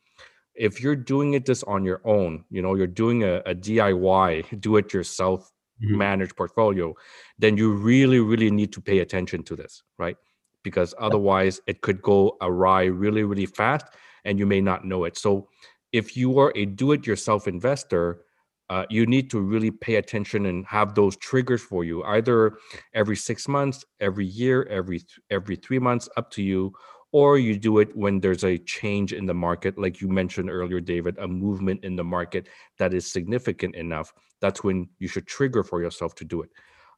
If 0.55 0.81
you're 0.81 0.97
doing 0.97 1.35
it 1.35 1.47
just 1.47 1.65
on 1.67 1.85
your 1.85 2.01
own, 2.05 2.45
you 2.49 2.63
know, 2.63 2.77
you're 2.77 2.87
doing 2.87 3.25
a, 3.25 3.43
a 3.45 3.55
DIY, 3.55 4.61
do 4.61 4.77
it 4.77 4.95
yourself 4.95 5.51
mm-hmm. 5.83 5.99
managed 5.99 6.37
portfolio, 6.37 6.95
then 7.39 7.57
you 7.57 7.73
really 7.73 8.21
really 8.21 8.51
need 8.51 8.73
to 8.73 8.81
pay 8.81 9.01
attention 9.01 9.43
to 9.45 9.57
this, 9.57 9.83
right? 9.99 10.17
because 10.65 10.95
otherwise 10.99 11.61
it 11.69 11.83
could 11.83 12.03
go 12.03 12.37
awry 12.41 12.85
really, 12.85 13.23
really 13.23 13.47
fast 13.47 13.87
and 14.25 14.37
you 14.41 14.47
may 14.47 14.61
not 14.61 14.85
know 14.85 15.05
it. 15.05 15.17
So 15.17 15.49
if 15.93 16.17
you 16.17 16.41
are 16.41 16.53
a 16.57 16.65
do 16.65 16.91
it 16.91 17.07
yourself 17.07 17.47
investor, 17.47 18.24
uh, 18.71 18.85
you 18.89 19.07
need 19.07 19.31
to 19.31 19.41
really 19.41 19.71
pay 19.71 19.97
attention 19.97 20.47
and 20.47 20.67
have 20.67 20.95
those 20.95 21.17
triggers 21.17 21.63
for 21.63 21.85
you 21.85 22.03
either 22.05 22.59
every 22.95 23.17
six 23.17 23.49
months 23.49 23.85
every 24.01 24.27
year 24.27 24.65
every 24.65 25.01
every 25.31 25.57
three 25.57 25.79
months 25.79 26.09
up 26.17 26.31
to 26.31 26.43
you 26.43 26.73
or 27.13 27.39
you 27.39 27.57
do 27.57 27.79
it 27.79 27.95
when 27.97 28.19
there's 28.21 28.45
a 28.45 28.59
change 28.59 29.13
in 29.13 29.27
the 29.27 29.35
market 29.35 29.79
like 29.79 30.01
you 30.01 30.09
mentioned 30.09 30.51
earlier 30.51 30.81
david 30.81 31.17
a 31.19 31.29
movement 31.29 31.83
in 31.85 31.97
the 31.97 32.05
market 32.05 32.49
that 32.79 32.95
is 32.95 33.11
significant 33.11 33.75
enough 33.75 34.13
that's 34.41 34.65
when 34.65 34.89
you 34.99 35.09
should 35.09 35.27
trigger 35.27 35.63
for 35.63 35.83
yourself 35.83 36.15
to 36.15 36.25
do 36.25 36.43
it 36.43 36.51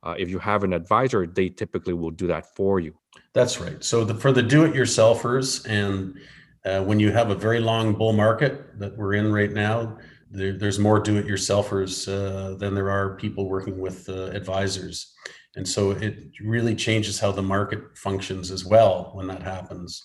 uh, 0.02 0.14
if 0.18 0.31
you 0.31 0.38
have 0.38 0.62
an 0.62 0.72
advisor, 0.72 1.26
they 1.26 1.48
typically 1.48 1.92
will 1.92 2.12
do 2.12 2.29
that 2.29 2.55
for 2.55 2.79
you. 2.79 2.94
That's 3.33 3.61
right. 3.61 3.83
So 3.83 4.05
the, 4.05 4.14
for 4.14 4.31
the 4.31 4.42
do-it-yourselfers, 4.42 5.66
and 5.68 6.14
uh, 6.64 6.85
when 6.85 7.00
you 7.00 7.11
have 7.11 7.31
a 7.31 7.35
very 7.35 7.59
long 7.59 7.92
bull 7.92 8.12
market 8.12 8.79
that 8.79 8.96
we're 8.96 9.14
in 9.14 9.33
right 9.33 9.50
now, 9.50 9.98
there, 10.31 10.53
there's 10.53 10.79
more 10.79 11.01
do-it-yourselfers 11.01 12.09
uh, 12.09 12.57
than 12.57 12.75
there 12.75 12.91
are 12.91 13.17
people 13.17 13.49
working 13.49 13.79
with 13.79 14.09
uh, 14.09 14.27
advisors, 14.27 15.15
and 15.57 15.67
so 15.67 15.93
it 15.93 16.19
really 16.41 16.75
changes 16.75 17.19
how 17.19 17.33
the 17.33 17.43
market 17.43 17.81
functions 17.97 18.51
as 18.51 18.65
well 18.65 19.11
when 19.15 19.27
that 19.29 19.43
happens. 19.43 20.05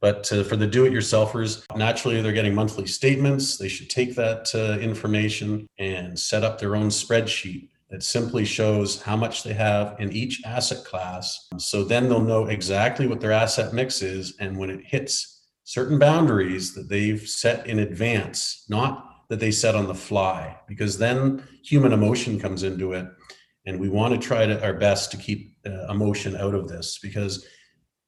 But 0.00 0.30
uh, 0.32 0.44
for 0.44 0.56
the 0.56 0.66
do-it-yourselfers, 0.66 1.64
naturally 1.76 2.20
they're 2.20 2.32
getting 2.32 2.54
monthly 2.54 2.86
statements. 2.86 3.56
They 3.56 3.68
should 3.68 3.90
take 3.90 4.14
that 4.16 4.50
uh, 4.54 4.78
information 4.78 5.66
and 5.78 6.18
set 6.18 6.44
up 6.44 6.58
their 6.58 6.76
own 6.76 6.88
spreadsheet 6.88 7.70
that 7.90 8.02
simply 8.02 8.44
shows 8.44 9.00
how 9.02 9.16
much 9.16 9.42
they 9.42 9.54
have 9.54 9.96
in 9.98 10.12
each 10.12 10.42
asset 10.44 10.84
class. 10.84 11.48
So 11.58 11.84
then 11.84 12.08
they'll 12.08 12.20
know 12.20 12.46
exactly 12.46 13.06
what 13.06 13.20
their 13.20 13.32
asset 13.32 13.72
mix 13.72 14.02
is. 14.02 14.36
And 14.38 14.56
when 14.58 14.70
it 14.70 14.84
hits 14.84 15.44
certain 15.64 15.98
boundaries 15.98 16.74
that 16.74 16.88
they've 16.88 17.20
set 17.20 17.66
in 17.66 17.78
advance, 17.78 18.64
not 18.68 19.15
that 19.28 19.40
they 19.40 19.50
set 19.50 19.74
on 19.74 19.86
the 19.86 19.94
fly, 19.94 20.56
because 20.68 20.98
then 20.98 21.42
human 21.64 21.92
emotion 21.92 22.38
comes 22.38 22.62
into 22.62 22.92
it. 22.92 23.06
And 23.66 23.80
we 23.80 23.88
want 23.88 24.14
to 24.14 24.28
try 24.28 24.46
to 24.46 24.62
our 24.64 24.74
best 24.74 25.10
to 25.10 25.16
keep 25.16 25.56
uh, 25.66 25.90
emotion 25.90 26.36
out 26.36 26.54
of 26.54 26.68
this 26.68 27.00
because 27.02 27.44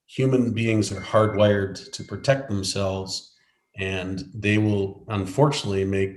human 0.07 0.53
beings 0.53 0.93
are 0.93 1.01
hardwired 1.01 1.91
to 1.93 2.05
protect 2.05 2.49
themselves 2.49 3.35
and 3.77 4.25
they 4.35 4.59
will 4.59 5.05
unfortunately 5.09 5.85
make 5.85 6.17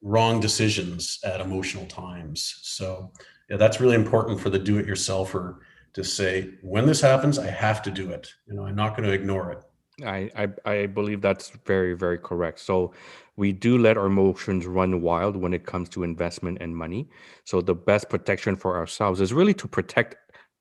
wrong 0.00 0.40
decisions 0.40 1.18
at 1.24 1.40
emotional 1.42 1.86
times. 1.86 2.58
So 2.62 3.12
yeah, 3.50 3.58
that's 3.58 3.80
really 3.80 3.94
important 3.94 4.40
for 4.40 4.48
the 4.48 4.58
do-it-yourselfer 4.58 5.58
to 5.92 6.02
say, 6.02 6.50
when 6.62 6.86
this 6.86 7.00
happens, 7.00 7.38
I 7.38 7.46
have 7.46 7.82
to 7.82 7.90
do 7.90 8.10
it. 8.10 8.32
You 8.46 8.54
know, 8.54 8.66
I'm 8.66 8.74
not 8.74 8.96
going 8.96 9.08
to 9.08 9.14
ignore 9.14 9.52
it. 9.52 9.62
I, 10.04 10.30
I, 10.36 10.70
I 10.70 10.86
believe 10.86 11.20
that's 11.20 11.50
very 11.66 11.94
very 11.94 12.18
correct. 12.18 12.58
So 12.58 12.92
we 13.36 13.52
do 13.52 13.78
let 13.78 13.96
our 13.96 14.06
emotions 14.06 14.66
run 14.66 15.00
wild 15.00 15.36
when 15.36 15.52
it 15.54 15.66
comes 15.66 15.88
to 15.90 16.04
investment 16.04 16.58
and 16.60 16.76
money. 16.76 17.08
So 17.44 17.60
the 17.60 17.74
best 17.74 18.08
protection 18.08 18.56
for 18.56 18.76
ourselves 18.76 19.20
is 19.20 19.32
really 19.32 19.54
to 19.54 19.68
protect 19.68 20.16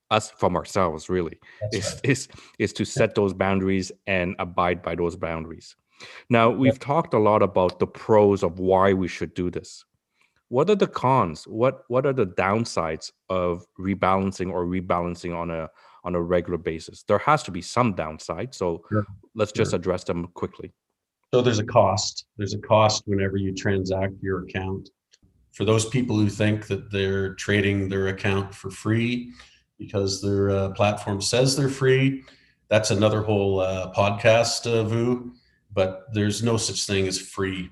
us 0.10 0.32
from 0.32 0.56
ourselves. 0.56 1.10
Really, 1.10 1.40
is, 1.72 1.94
right. 1.94 2.00
is 2.04 2.28
is 2.60 2.74
to 2.74 2.86
set 2.86 3.16
those 3.16 3.34
boundaries 3.34 3.92
and 4.08 4.36
abide 4.40 4.82
by 4.82 4.96
those 4.96 5.16
boundaries. 5.16 5.76
Now, 6.30 6.50
we've 6.50 6.80
talked 6.80 7.14
a 7.14 7.20
lot 7.20 7.42
about 7.42 7.80
the 7.80 7.88
pros 7.88 8.44
of 8.44 8.60
why 8.60 8.94
we 8.94 9.08
should 9.08 9.34
do 9.34 9.50
this. 9.50 9.86
What 10.50 10.70
are 10.70 10.76
the 10.76 10.88
cons? 10.88 11.46
What 11.48 11.84
what 11.88 12.06
are 12.06 12.14
the 12.14 12.28
downsides 12.28 13.12
of 13.30 13.66
rebalancing 13.80 14.52
or 14.52 14.66
rebalancing 14.66 15.36
on 15.36 15.50
a 15.50 15.70
on 16.04 16.16
a 16.16 16.22
regular 16.22 16.58
basis? 16.58 17.04
There 17.04 17.20
has 17.20 17.44
to 17.44 17.52
be 17.52 17.62
some 17.62 17.94
downside. 17.94 18.54
So 18.54 18.84
sure. 18.90 19.06
let's 19.36 19.52
just 19.52 19.72
sure. 19.72 19.80
address 19.80 20.04
them 20.04 20.28
quickly. 20.34 20.74
So 21.34 21.42
there's 21.42 21.58
a 21.58 21.66
cost. 21.66 22.28
There's 22.38 22.54
a 22.54 22.60
cost 22.60 23.02
whenever 23.08 23.38
you 23.38 23.56
transact 23.56 24.14
your 24.22 24.44
account. 24.44 24.92
For 25.52 25.66
those 25.66 25.84
people 25.84 26.16
who 26.16 26.30
think 26.30 26.68
that 26.68 26.92
they're 26.92 27.34
trading 27.34 27.90
their 27.90 28.10
account 28.10 28.54
for 28.54 28.70
free 28.70 29.34
because 29.80 30.22
their 30.22 30.52
uh, 30.52 30.70
platform 30.74 31.22
says 31.22 31.56
they're 31.56 31.70
free, 31.70 32.24
that's 32.70 32.92
another 32.92 33.24
whole 33.24 33.62
uh, 33.62 33.92
podcast, 33.94 34.72
uh, 34.72 34.84
Vu. 34.84 35.34
But 35.74 36.04
there's 36.14 36.44
no 36.44 36.56
such 36.56 36.86
thing 36.86 37.08
as 37.08 37.18
free. 37.18 37.72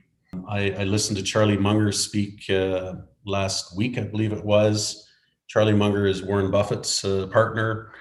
I, 0.49 0.71
I 0.71 0.83
listened 0.85 1.19
to 1.19 1.23
Charlie 1.23 1.55
Munger 1.55 1.91
speak 1.91 2.49
uh, 2.49 2.93
last 3.27 3.77
week, 3.77 3.99
I 3.99 4.05
believe 4.05 4.33
it 4.33 4.43
was. 4.43 5.07
Charlie 5.47 5.75
Munger 5.75 6.07
is 6.07 6.23
Warren 6.23 6.49
Buffett's 6.49 7.05
uh, 7.05 7.27
partner, 7.27 7.91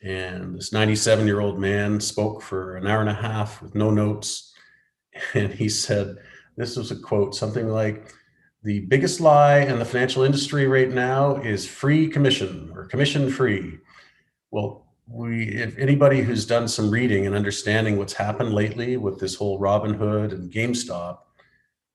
and 0.00 0.54
this 0.54 0.72
97 0.72 1.26
year 1.26 1.40
old 1.40 1.58
man 1.58 1.98
spoke 1.98 2.40
for 2.40 2.76
an 2.76 2.86
hour 2.86 3.00
and 3.00 3.10
a 3.10 3.14
half 3.14 3.60
with 3.60 3.74
no 3.74 3.90
notes 3.90 4.47
and 5.34 5.52
he 5.52 5.68
said, 5.68 6.16
this 6.56 6.76
was 6.76 6.90
a 6.90 6.96
quote, 6.96 7.34
something 7.34 7.68
like, 7.68 8.14
the 8.64 8.80
biggest 8.80 9.20
lie 9.20 9.60
in 9.60 9.78
the 9.78 9.84
financial 9.84 10.24
industry 10.24 10.66
right 10.66 10.90
now 10.90 11.36
is 11.36 11.66
free 11.66 12.08
commission 12.08 12.72
or 12.74 12.86
commission 12.86 13.30
free. 13.30 13.78
Well, 14.50 14.86
we 15.06 15.48
if 15.48 15.78
anybody 15.78 16.20
who's 16.20 16.44
done 16.44 16.68
some 16.68 16.90
reading 16.90 17.26
and 17.26 17.34
understanding 17.34 17.96
what's 17.96 18.12
happened 18.12 18.52
lately 18.52 18.96
with 18.96 19.18
this 19.18 19.34
whole 19.34 19.60
Robinhood 19.60 20.32
and 20.32 20.52
GameStop, 20.52 21.18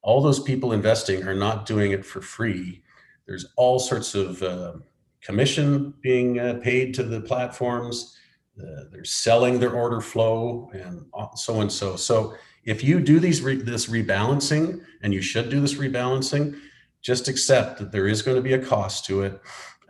all 0.01 0.21
those 0.21 0.39
people 0.39 0.71
investing 0.71 1.23
are 1.27 1.36
not 1.36 1.65
doing 1.65 1.91
it 1.91 2.05
for 2.05 2.21
free. 2.21 2.81
There's 3.27 3.45
all 3.55 3.77
sorts 3.79 4.15
of 4.15 4.41
uh, 4.41 4.73
commission 5.21 5.93
being 6.01 6.39
uh, 6.39 6.59
paid 6.63 6.93
to 6.95 7.03
the 7.03 7.21
platforms. 7.21 8.17
Uh, 8.59 8.86
they're 8.91 9.05
selling 9.05 9.59
their 9.59 9.73
order 9.73 10.01
flow 10.01 10.69
and 10.73 11.05
so 11.36 11.62
and 11.62 11.71
so. 11.71 11.95
So 11.95 12.36
if 12.65 12.84
you 12.84 12.99
do 12.99 13.19
these 13.19 13.41
re- 13.41 13.62
this 13.62 13.88
rebalancing 13.88 14.82
and 15.02 15.13
you 15.13 15.21
should 15.21 15.49
do 15.49 15.60
this 15.60 15.76
rebalancing 15.76 16.60
just 17.02 17.28
accept 17.28 17.80
that 17.80 17.91
there 17.91 18.08
is 18.08 18.21
going 18.21 18.36
to 18.36 18.41
be 18.41 18.54
a 18.54 18.60
cost 18.60 19.06
to 19.06 19.23
it. 19.23 19.41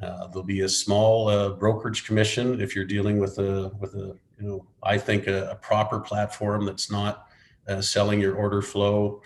Uh, 0.02 0.28
there'll 0.28 0.44
be 0.44 0.62
a 0.62 0.70
small 0.70 1.30
uh, 1.30 1.50
brokerage 1.50 2.06
commission 2.06 2.60
if 2.60 2.76
you're 2.76 2.86
dealing 2.86 3.20
with 3.20 3.38
a 3.38 3.72
with 3.80 3.94
a 3.94 4.18
you 4.40 4.48
know 4.48 4.66
i 4.82 4.98
think 4.98 5.28
a, 5.28 5.52
a 5.52 5.56
proper 5.56 6.00
platform 6.00 6.66
that's 6.66 6.92
not 6.92 7.28
uh, 7.68 7.80
selling 7.82 8.20
your 8.20 8.36
order 8.36 8.62
flow. 8.62 9.22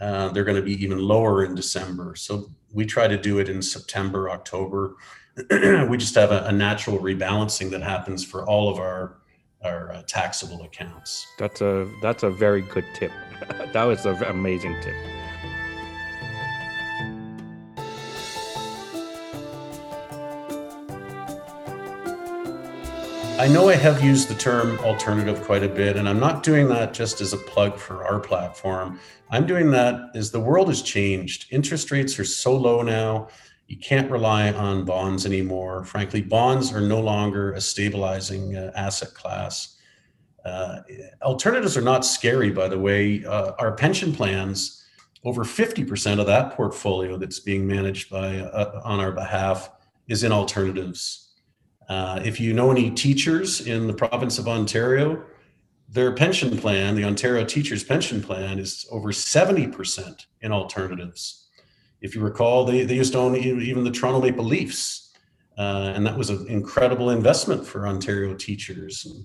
Uh, 0.00 0.28
they're 0.28 0.44
going 0.44 0.56
to 0.56 0.62
be 0.62 0.82
even 0.82 0.98
lower 0.98 1.44
in 1.44 1.54
December. 1.54 2.14
So 2.16 2.50
we 2.72 2.84
try 2.84 3.08
to 3.08 3.16
do 3.16 3.38
it 3.38 3.48
in 3.48 3.62
September, 3.62 4.30
October. 4.30 4.96
we 5.88 5.96
just 5.96 6.14
have 6.14 6.32
a, 6.32 6.44
a, 6.44 6.52
natural 6.52 6.98
rebalancing 6.98 7.70
that 7.70 7.82
happens 7.82 8.24
for 8.24 8.46
all 8.46 8.68
of 8.68 8.78
our 8.78 9.18
our 9.64 9.92
uh, 9.92 10.02
taxable 10.06 10.62
accounts. 10.62 11.26
That's 11.38 11.60
a 11.60 11.90
that's 12.02 12.22
a 12.22 12.30
very 12.30 12.62
good 12.62 12.84
tip. 12.94 13.10
that 13.72 13.84
was 13.84 14.06
an 14.06 14.22
amazing 14.24 14.76
tip. 14.82 14.94
I 23.38 23.48
know 23.48 23.68
I 23.68 23.74
have 23.74 24.02
used 24.02 24.28
the 24.28 24.34
term 24.34 24.78
alternative 24.78 25.42
quite 25.44 25.62
a 25.62 25.68
bit, 25.68 25.96
and 25.98 26.08
I'm 26.08 26.18
not 26.18 26.42
doing 26.42 26.68
that 26.68 26.94
just 26.94 27.20
as 27.20 27.34
a 27.34 27.36
plug 27.36 27.78
for 27.78 28.02
our 28.06 28.18
platform. 28.18 28.98
I'm 29.30 29.46
doing 29.46 29.70
that 29.72 30.10
as 30.14 30.30
the 30.30 30.40
world 30.40 30.68
has 30.68 30.80
changed. 30.80 31.52
Interest 31.52 31.90
rates 31.90 32.18
are 32.18 32.24
so 32.24 32.56
low 32.56 32.80
now, 32.80 33.28
you 33.66 33.76
can't 33.76 34.10
rely 34.10 34.52
on 34.52 34.86
bonds 34.86 35.26
anymore. 35.26 35.84
Frankly, 35.84 36.22
bonds 36.22 36.72
are 36.72 36.80
no 36.80 36.98
longer 36.98 37.52
a 37.52 37.60
stabilizing 37.60 38.56
uh, 38.56 38.72
asset 38.74 39.12
class. 39.12 39.76
Uh, 40.44 40.78
alternatives 41.22 41.76
are 41.76 41.82
not 41.82 42.06
scary, 42.06 42.50
by 42.50 42.68
the 42.68 42.78
way. 42.78 43.22
Uh, 43.24 43.52
our 43.58 43.72
pension 43.72 44.14
plans, 44.14 44.84
over 45.24 45.44
50% 45.44 46.20
of 46.20 46.26
that 46.26 46.52
portfolio 46.52 47.18
that's 47.18 47.40
being 47.40 47.66
managed 47.66 48.08
by 48.08 48.38
uh, 48.38 48.80
on 48.82 48.98
our 48.98 49.12
behalf 49.12 49.70
is 50.08 50.22
in 50.22 50.32
alternatives. 50.32 51.25
Uh, 51.88 52.20
if 52.24 52.40
you 52.40 52.52
know 52.52 52.70
any 52.70 52.90
teachers 52.90 53.66
in 53.66 53.86
the 53.86 53.92
province 53.92 54.38
of 54.38 54.48
Ontario, 54.48 55.24
their 55.88 56.12
pension 56.12 56.56
plan, 56.58 56.96
the 56.96 57.04
Ontario 57.04 57.44
Teachers 57.44 57.84
Pension 57.84 58.20
Plan, 58.20 58.58
is 58.58 58.86
over 58.90 59.10
70% 59.12 60.26
in 60.40 60.52
alternatives. 60.52 61.48
If 62.00 62.14
you 62.14 62.22
recall, 62.22 62.64
they, 62.64 62.84
they 62.84 62.96
used 62.96 63.12
to 63.12 63.18
own 63.18 63.36
even 63.36 63.84
the 63.84 63.90
Toronto 63.90 64.20
Maple 64.20 64.44
Leafs, 64.44 65.12
uh, 65.56 65.92
and 65.94 66.04
that 66.04 66.18
was 66.18 66.28
an 66.28 66.46
incredible 66.48 67.10
investment 67.10 67.66
for 67.66 67.86
Ontario 67.86 68.34
teachers. 68.34 69.06
And 69.06 69.24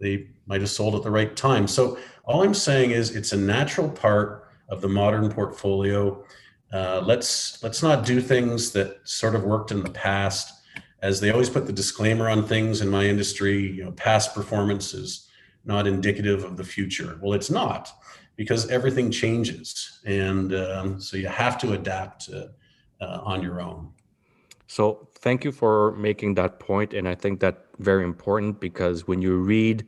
they 0.00 0.28
might 0.46 0.60
have 0.60 0.70
sold 0.70 0.94
at 0.94 1.02
the 1.02 1.10
right 1.10 1.36
time. 1.36 1.66
So, 1.66 1.98
all 2.24 2.42
I'm 2.42 2.54
saying 2.54 2.90
is 2.90 3.14
it's 3.14 3.32
a 3.32 3.36
natural 3.36 3.88
part 3.88 4.48
of 4.68 4.80
the 4.80 4.88
modern 4.88 5.30
portfolio. 5.30 6.24
Uh, 6.72 7.00
let's 7.04 7.62
let's 7.62 7.82
not 7.82 8.04
do 8.04 8.20
things 8.20 8.72
that 8.72 8.98
sort 9.04 9.34
of 9.34 9.44
worked 9.44 9.70
in 9.70 9.82
the 9.82 9.90
past 9.90 10.57
as 11.02 11.20
they 11.20 11.30
always 11.30 11.50
put 11.50 11.66
the 11.66 11.72
disclaimer 11.72 12.28
on 12.28 12.44
things 12.44 12.80
in 12.80 12.88
my 12.88 13.04
industry, 13.04 13.58
you 13.60 13.84
know, 13.84 13.92
past 13.92 14.34
performance 14.34 14.94
is 14.94 15.28
not 15.64 15.86
indicative 15.86 16.44
of 16.44 16.56
the 16.56 16.64
future. 16.64 17.18
Well, 17.20 17.34
it's 17.34 17.50
not 17.50 17.92
because 18.36 18.68
everything 18.70 19.10
changes, 19.10 20.00
and 20.04 20.54
um, 20.54 21.00
so 21.00 21.16
you 21.16 21.28
have 21.28 21.58
to 21.58 21.72
adapt 21.72 22.30
uh, 22.32 22.46
uh, 23.00 23.20
on 23.24 23.42
your 23.42 23.60
own. 23.60 23.92
So, 24.66 25.08
thank 25.14 25.44
you 25.44 25.52
for 25.52 25.92
making 25.96 26.34
that 26.34 26.60
point, 26.60 26.94
and 26.94 27.08
I 27.08 27.14
think 27.14 27.40
that 27.40 27.66
very 27.78 28.04
important 28.04 28.60
because 28.60 29.06
when 29.06 29.22
you 29.22 29.36
read 29.36 29.86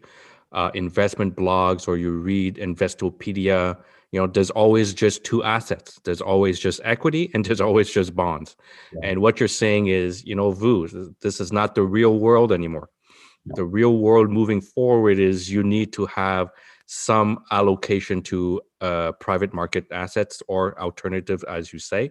uh, 0.53 0.70
investment 0.75 1.37
blogs 1.37 1.87
or 1.87 1.96
you 1.96 2.12
read 2.12 2.57
Investopedia, 2.57 3.77
you 4.12 4.20
know 4.20 4.27
there's 4.27 4.51
always 4.51 4.92
just 4.92 5.25
two 5.25 5.42
assets. 5.44 6.01
There's 6.05 6.20
always 6.20 6.59
just 6.59 6.81
equity 6.85 7.31
and 7.35 7.44
there's 7.44 7.61
always 7.61 7.90
just 7.90 8.14
bonds. 8.14 8.57
Yeah. 8.92 9.11
and 9.11 9.20
what 9.20 9.38
you're 9.38 9.49
saying 9.49 9.87
is 9.88 10.25
you 10.25 10.35
know 10.35 10.51
vu 10.51 10.88
this 11.20 11.40
is 11.40 11.53
not 11.53 11.75
the 11.75 11.83
real 11.83 12.18
world 12.18 12.53
anymore. 12.53 12.88
Yeah. 13.46 13.53
the 13.57 13.64
real 13.64 13.99
world 13.99 14.31
moving 14.31 14.61
forward 14.61 15.18
is 15.18 15.51
you 15.51 15.62
need 15.62 15.92
to 15.94 16.07
have 16.07 16.51
some 16.87 17.38
allocation 17.53 18.20
to 18.20 18.61
uh, 18.81 19.12
private 19.12 19.55
market 19.55 19.87
assets 19.92 20.42
or 20.49 20.79
alternatives 20.81 21.44
as 21.44 21.73
you 21.73 21.79
say. 21.79 22.11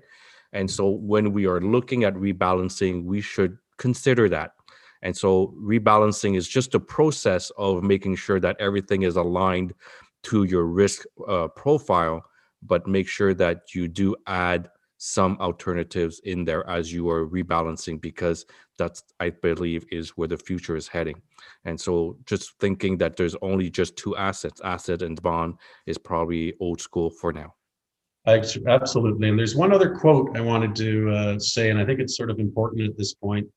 And 0.54 0.72
so 0.72 0.90
when 0.90 1.34
we 1.34 1.46
are 1.46 1.60
looking 1.60 2.06
at 2.06 2.14
rebalancing 2.16 3.04
we 3.04 3.22
should 3.22 3.58
consider 3.78 4.30
that. 4.30 4.52
And 5.02 5.16
so 5.16 5.54
rebalancing 5.62 6.36
is 6.36 6.48
just 6.48 6.76
a 6.76 6.80
process 6.80 7.52
of 7.58 7.84
making 7.84 8.16
sure 8.16 8.40
that 8.40 8.58
everything 8.60 9.04
is 9.04 9.16
aligned 9.16 9.74
to 10.23 10.43
your 10.43 10.65
risk 10.65 11.05
uh, 11.27 11.47
profile, 11.49 12.23
but 12.63 12.88
make 12.88 13.08
sure 13.08 13.34
that 13.34 13.73
you 13.73 13.88
do 13.88 14.15
add 14.27 14.69
some 14.99 15.38
alternatives 15.39 16.19
in 16.25 16.43
there 16.43 16.69
as 16.69 16.91
you 16.91 17.10
are 17.10 17.25
rebalancing 17.25 17.99
because 18.01 18.45
that's 18.77 19.01
i 19.21 19.29
believe 19.29 19.86
is 19.91 20.10
where 20.12 20.27
the 20.27 20.38
future 20.38 20.75
is 20.75 20.89
heading. 20.89 21.21
And 21.63 21.79
so 21.79 22.17
just 22.25 22.60
thinking 22.60 22.97
that 22.97 23.15
there's 23.15 23.36
only 23.41 23.69
just 23.69 23.95
two 23.95 24.17
assets 24.17 24.60
asset 24.63 25.01
and 25.01 25.21
bond 25.21 25.55
is 25.86 25.97
probably 25.97 26.53
old 26.60 26.82
school 26.82 27.10
for 27.10 27.32
now. 27.32 27.55
Absolutely. 28.27 29.29
And 29.29 29.39
there's 29.39 29.55
one 29.55 29.71
other 29.71 29.95
quote 29.95 30.36
i 30.38 30.41
wanted 30.41 30.75
to 30.75 31.10
uh, 31.12 31.39
say 31.39 31.69
and 31.69 31.79
i 31.79 31.86
think 31.86 31.99
it's 32.01 32.17
sort 32.17 32.29
of 32.29 32.39
important 32.39 32.89
at 32.89 32.97
this 32.97 33.13
point. 33.13 33.47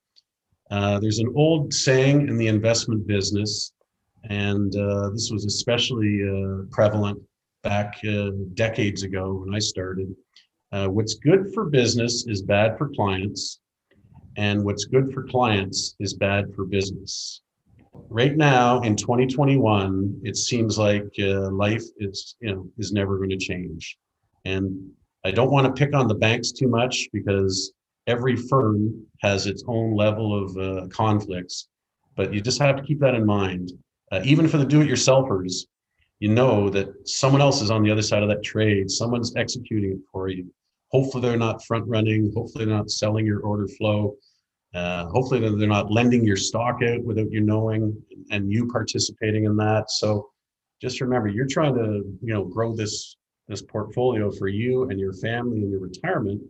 Uh, 0.70 1.00
there's 1.00 1.18
an 1.18 1.32
old 1.36 1.74
saying 1.74 2.28
in 2.28 2.36
the 2.38 2.46
investment 2.46 3.04
business 3.06 3.72
and 4.30 4.74
uh, 4.76 5.10
this 5.10 5.30
was 5.30 5.44
especially 5.44 6.22
uh, 6.22 6.64
prevalent 6.70 7.20
back 7.62 7.98
uh, 8.08 8.30
decades 8.54 9.02
ago 9.02 9.42
when 9.44 9.54
I 9.54 9.58
started. 9.58 10.14
Uh, 10.72 10.88
what's 10.88 11.14
good 11.14 11.52
for 11.52 11.66
business 11.66 12.26
is 12.26 12.42
bad 12.42 12.78
for 12.78 12.88
clients, 12.88 13.60
and 14.36 14.64
what's 14.64 14.84
good 14.84 15.12
for 15.12 15.24
clients 15.24 15.94
is 16.00 16.14
bad 16.14 16.54
for 16.54 16.64
business. 16.64 17.42
Right 18.08 18.36
now 18.36 18.80
in 18.80 18.96
2021, 18.96 20.20
it 20.24 20.36
seems 20.36 20.78
like 20.78 21.12
uh, 21.20 21.50
life 21.50 21.84
is 21.98 22.36
you 22.40 22.54
know 22.54 22.66
is 22.78 22.92
never 22.92 23.18
going 23.18 23.30
to 23.30 23.36
change, 23.36 23.98
and 24.44 24.90
I 25.24 25.30
don't 25.30 25.50
want 25.50 25.66
to 25.66 25.72
pick 25.72 25.94
on 25.94 26.08
the 26.08 26.14
banks 26.14 26.52
too 26.52 26.68
much 26.68 27.08
because 27.12 27.72
every 28.06 28.34
firm 28.34 29.06
has 29.20 29.46
its 29.46 29.62
own 29.68 29.94
level 29.94 30.44
of 30.44 30.56
uh, 30.56 30.86
conflicts, 30.88 31.68
but 32.16 32.32
you 32.32 32.40
just 32.40 32.60
have 32.60 32.76
to 32.76 32.82
keep 32.82 32.98
that 33.00 33.14
in 33.14 33.26
mind 33.26 33.72
uh, 34.12 34.20
even 34.24 34.46
for 34.46 34.58
the 34.58 34.64
do-it-yourselfers, 34.64 35.64
you 36.20 36.28
know 36.28 36.68
that 36.68 37.08
someone 37.08 37.40
else 37.40 37.62
is 37.62 37.70
on 37.70 37.82
the 37.82 37.90
other 37.90 38.02
side 38.02 38.22
of 38.22 38.28
that 38.28 38.44
trade. 38.44 38.90
Someone's 38.90 39.34
executing 39.34 39.92
it 39.92 40.00
for 40.12 40.28
you. 40.28 40.52
Hopefully, 40.92 41.22
they're 41.22 41.38
not 41.38 41.64
front 41.64 41.86
running. 41.88 42.30
Hopefully, 42.36 42.64
they're 42.64 42.76
not 42.76 42.90
selling 42.90 43.26
your 43.26 43.40
order 43.40 43.66
flow. 43.66 44.14
Uh, 44.74 45.06
hopefully, 45.06 45.40
they're 45.40 45.66
not 45.66 45.90
lending 45.90 46.24
your 46.24 46.36
stock 46.36 46.82
out 46.82 47.02
without 47.02 47.32
you 47.32 47.40
knowing 47.40 48.00
and 48.30 48.52
you 48.52 48.68
participating 48.68 49.44
in 49.44 49.56
that. 49.56 49.90
So, 49.90 50.30
just 50.80 51.00
remember, 51.00 51.28
you're 51.28 51.46
trying 51.46 51.74
to 51.74 52.04
you 52.22 52.34
know 52.34 52.44
grow 52.44 52.76
this 52.76 53.16
this 53.48 53.62
portfolio 53.62 54.30
for 54.30 54.48
you 54.48 54.90
and 54.90 55.00
your 55.00 55.14
family 55.14 55.58
and 55.62 55.70
your 55.70 55.80
retirement. 55.80 56.40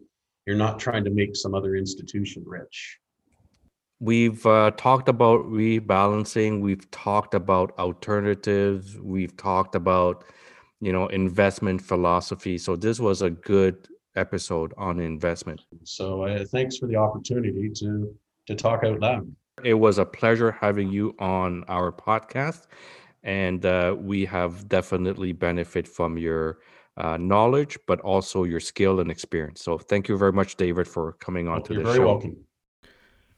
You're 0.46 0.57
not 0.57 0.81
trying 0.81 1.05
to 1.05 1.11
make 1.11 1.37
some 1.37 1.55
other 1.55 1.77
institution 1.77 2.42
rich. 2.44 2.98
We've 4.03 4.45
uh, 4.45 4.73
talked 4.77 5.09
about 5.09 5.45
rebalancing. 5.45 6.61
We've 6.61 6.91
talked 6.91 7.35
about 7.35 7.79
alternatives. 7.79 8.99
We've 8.99 9.37
talked 9.37 9.77
about, 9.77 10.25
you 10.81 10.93
know, 10.93 11.07
investment 11.07 11.81
philosophy. 11.81 12.59
So 12.59 12.75
this 12.75 12.99
was 12.99 13.23
a 13.23 13.31
good 13.31 13.87
episode 14.17 14.75
on 14.77 14.99
investment. 14.99 15.61
So 15.85 16.25
uh, 16.25 16.45
thanks 16.47 16.79
for 16.79 16.88
the 16.88 16.97
opportunity 16.97 17.71
to 17.77 18.12
to 18.49 18.57
talk 18.57 18.83
out 18.83 18.99
loud. 18.99 19.31
It 19.62 19.75
was 19.75 19.99
a 19.99 20.05
pleasure 20.05 20.51
having 20.51 20.91
you 20.91 21.15
on 21.21 21.62
our 21.69 21.93
podcast, 21.93 22.67
and 23.23 23.65
uh, 23.65 23.95
we 23.97 24.25
have 24.25 24.69
definitely 24.69 25.31
benefit 25.31 25.87
from 25.87 26.19
your 26.19 26.59
uh, 26.97 27.19
knowledge, 27.19 27.79
but 27.87 28.01
also 28.01 28.43
your 28.43 28.59
skill 28.59 28.99
and 28.99 29.12
experience. 29.12 29.62
So 29.62 29.79
thank 29.79 30.09
you 30.09 30.19
very 30.19 30.33
much, 30.33 30.57
David, 30.57 30.88
for 30.88 31.12
coming 31.21 31.47
on 31.47 31.62
to 31.62 31.75
the 31.75 31.75
show. 31.75 31.87
You're 31.87 31.93
very 31.93 32.05
welcome. 32.05 32.37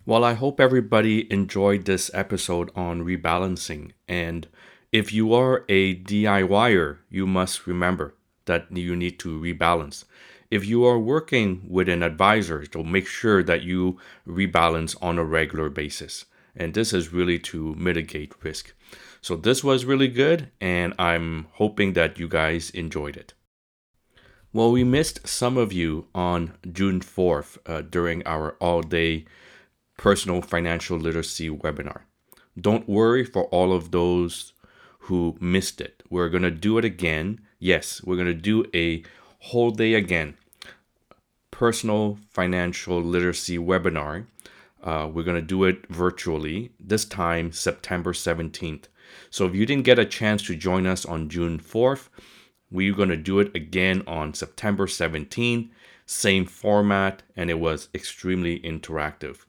Well, 0.07 0.23
I 0.23 0.35
hope 0.35 0.61
everybody 0.61 1.33
enjoyed 1.33 1.87
this 1.87 2.11
episode 2.13 2.71
on 2.77 3.07
rebalancing. 3.07 3.93
And 4.07 4.47
if 4.93 5.15
you 5.15 5.33
are 5.33 5.65
a 5.67 5.95
DIYer, 5.95 6.99
you 7.09 7.27
must 7.27 7.67
remember 7.67 8.15
that 8.45 8.67
you 8.71 8.95
need 8.97 9.19
to 9.21 9.41
rebalance. 9.41 10.05
If 10.51 10.67
you 10.67 10.85
are 10.85 10.99
working 10.99 11.65
with 11.67 11.89
an 11.89 12.03
advisor, 12.03 12.67
to 12.67 12.85
make 12.85 13.07
sure 13.07 13.43
that 13.45 13.63
you 13.63 13.99
rebalance 14.29 14.95
on 15.01 15.19
a 15.19 15.25
regular 15.25 15.71
basis. 15.71 16.27
And 16.55 16.75
this 16.75 16.93
is 16.93 17.15
really 17.15 17.39
to 17.39 17.75
mitigate 17.75 18.35
risk. 18.43 18.75
So, 19.23 19.37
this 19.37 19.65
was 19.65 19.87
really 19.87 20.09
good, 20.09 20.51
and 20.61 20.93
I'm 20.99 21.47
hoping 21.53 21.95
that 21.95 22.19
you 22.19 22.29
guys 22.29 22.69
enjoyed 22.71 23.17
it. 23.17 23.33
Well, 24.53 24.71
we 24.71 24.85
missed 24.85 25.27
some 25.27 25.57
of 25.57 25.73
you 25.73 26.09
on 26.15 26.53
June 26.71 27.01
4th 27.01 27.57
uh, 27.65 27.81
during 27.81 28.25
our 28.27 28.53
all 28.61 28.83
day 28.83 29.25
personal 29.97 30.43
financial 30.43 30.99
literacy 30.99 31.51
webinar. 31.51 32.03
Don't 32.61 32.89
worry 32.89 33.25
for 33.25 33.45
all 33.45 33.73
of 33.73 33.91
those 33.91 34.53
who 35.01 35.37
missed 35.41 35.81
it. 35.81 36.03
We're 36.09 36.29
going 36.29 36.43
to 36.43 36.51
do 36.51 36.79
it 36.79 36.85
again. 36.85 37.41
Yes, 37.59 38.03
we're 38.05 38.17
going 38.17 38.27
to 38.27 38.35
do 38.35 38.65
a 38.75 39.03
whole 39.41 39.71
day 39.71 39.95
again. 39.95 40.37
Personal 41.51 42.19
financial 42.31 43.01
literacy 43.03 43.59
webinar. 43.59 44.27
Uh, 44.83 45.09
we're 45.13 45.25
going 45.25 45.41
to 45.41 45.47
do 45.47 45.65
it 45.65 45.87
virtually, 45.89 46.73
this 46.79 47.05
time 47.05 47.53
September 47.53 48.13
17th. 48.13 48.85
So 49.31 49.47
if 49.47 49.55
you 49.55 49.67
didn't 49.67 49.85
get 49.85 49.99
a 49.99 50.05
chance 50.05 50.43
to 50.45 50.57
join 50.57 50.87
us 50.87 51.05
on 51.05 51.29
June 51.29 51.59
4th, 51.59 52.09
we're 52.71 52.95
going 52.95 53.09
to 53.09 53.17
do 53.17 53.39
it 53.39 53.55
again 53.55 54.03
on 54.07 54.35
September 54.35 54.87
17th. 54.87 55.71
Same 56.07 56.45
format, 56.45 57.23
and 57.37 57.51
it 57.51 57.59
was 57.59 57.89
extremely 57.95 58.61
interactive 58.61 59.47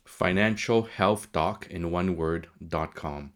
financialhealthdoc 0.07 1.67
in 1.67 1.91
one 1.91 2.15
word.com. 2.15 3.33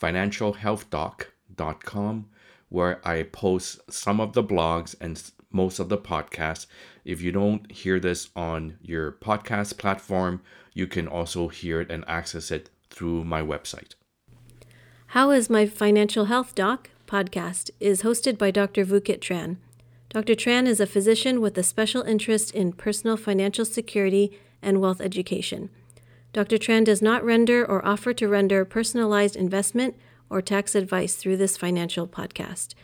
Financialhealthdoc.com, 0.00 2.26
where 2.68 3.06
I 3.06 3.24
post 3.24 3.92
some 3.92 4.20
of 4.20 4.32
the 4.32 4.42
blogs 4.42 4.96
and 5.00 5.22
most 5.52 5.78
of 5.78 5.88
the 5.88 5.98
podcasts. 5.98 6.66
If 7.04 7.20
you 7.20 7.32
don't 7.32 7.70
hear 7.70 8.00
this 8.00 8.30
on 8.34 8.78
your 8.82 9.12
podcast 9.12 9.78
platform, 9.78 10.40
you 10.74 10.86
can 10.86 11.06
also 11.06 11.48
hear 11.48 11.80
it 11.80 11.90
and 11.90 12.04
access 12.06 12.50
it 12.50 12.70
through 12.90 13.24
my 13.24 13.42
website. 13.42 13.94
How 15.08 15.30
is 15.30 15.50
My 15.50 15.66
Financial 15.66 16.26
Health 16.26 16.54
Doc 16.54 16.90
podcast 17.06 17.70
is 17.80 18.02
hosted 18.02 18.38
by 18.38 18.50
Dr. 18.50 18.84
Vukit 18.86 19.20
Tran. 19.20 19.56
Dr. 20.08 20.34
Tran 20.34 20.66
is 20.66 20.80
a 20.80 20.86
physician 20.86 21.40
with 21.40 21.56
a 21.58 21.62
special 21.62 22.02
interest 22.02 22.54
in 22.54 22.72
personal 22.72 23.16
financial 23.16 23.64
security 23.64 24.38
and 24.62 24.80
wealth 24.80 25.00
education. 25.00 25.68
Dr. 26.32 26.56
Tran 26.56 26.84
does 26.84 27.02
not 27.02 27.24
render 27.24 27.64
or 27.64 27.84
offer 27.84 28.14
to 28.14 28.28
render 28.28 28.64
personalized 28.64 29.36
investment 29.36 29.94
or 30.30 30.40
tax 30.40 30.74
advice 30.74 31.14
through 31.14 31.36
this 31.36 31.58
financial 31.58 32.06
podcast. 32.06 32.74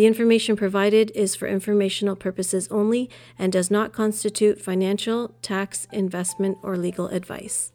The 0.00 0.06
information 0.06 0.56
provided 0.56 1.12
is 1.14 1.34
for 1.34 1.46
informational 1.46 2.16
purposes 2.16 2.68
only 2.70 3.10
and 3.38 3.52
does 3.52 3.70
not 3.70 3.92
constitute 3.92 4.58
financial, 4.58 5.34
tax, 5.42 5.86
investment, 5.92 6.56
or 6.62 6.78
legal 6.78 7.08
advice. 7.08 7.72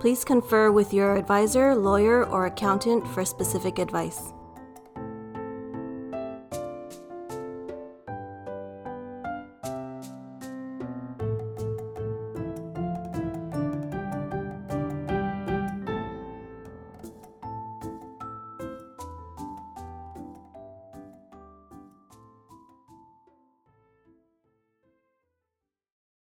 Please 0.00 0.24
confer 0.24 0.72
with 0.72 0.94
your 0.94 1.18
advisor, 1.18 1.74
lawyer, 1.74 2.24
or 2.24 2.46
accountant 2.46 3.06
for 3.06 3.22
specific 3.26 3.78
advice. 3.78 4.32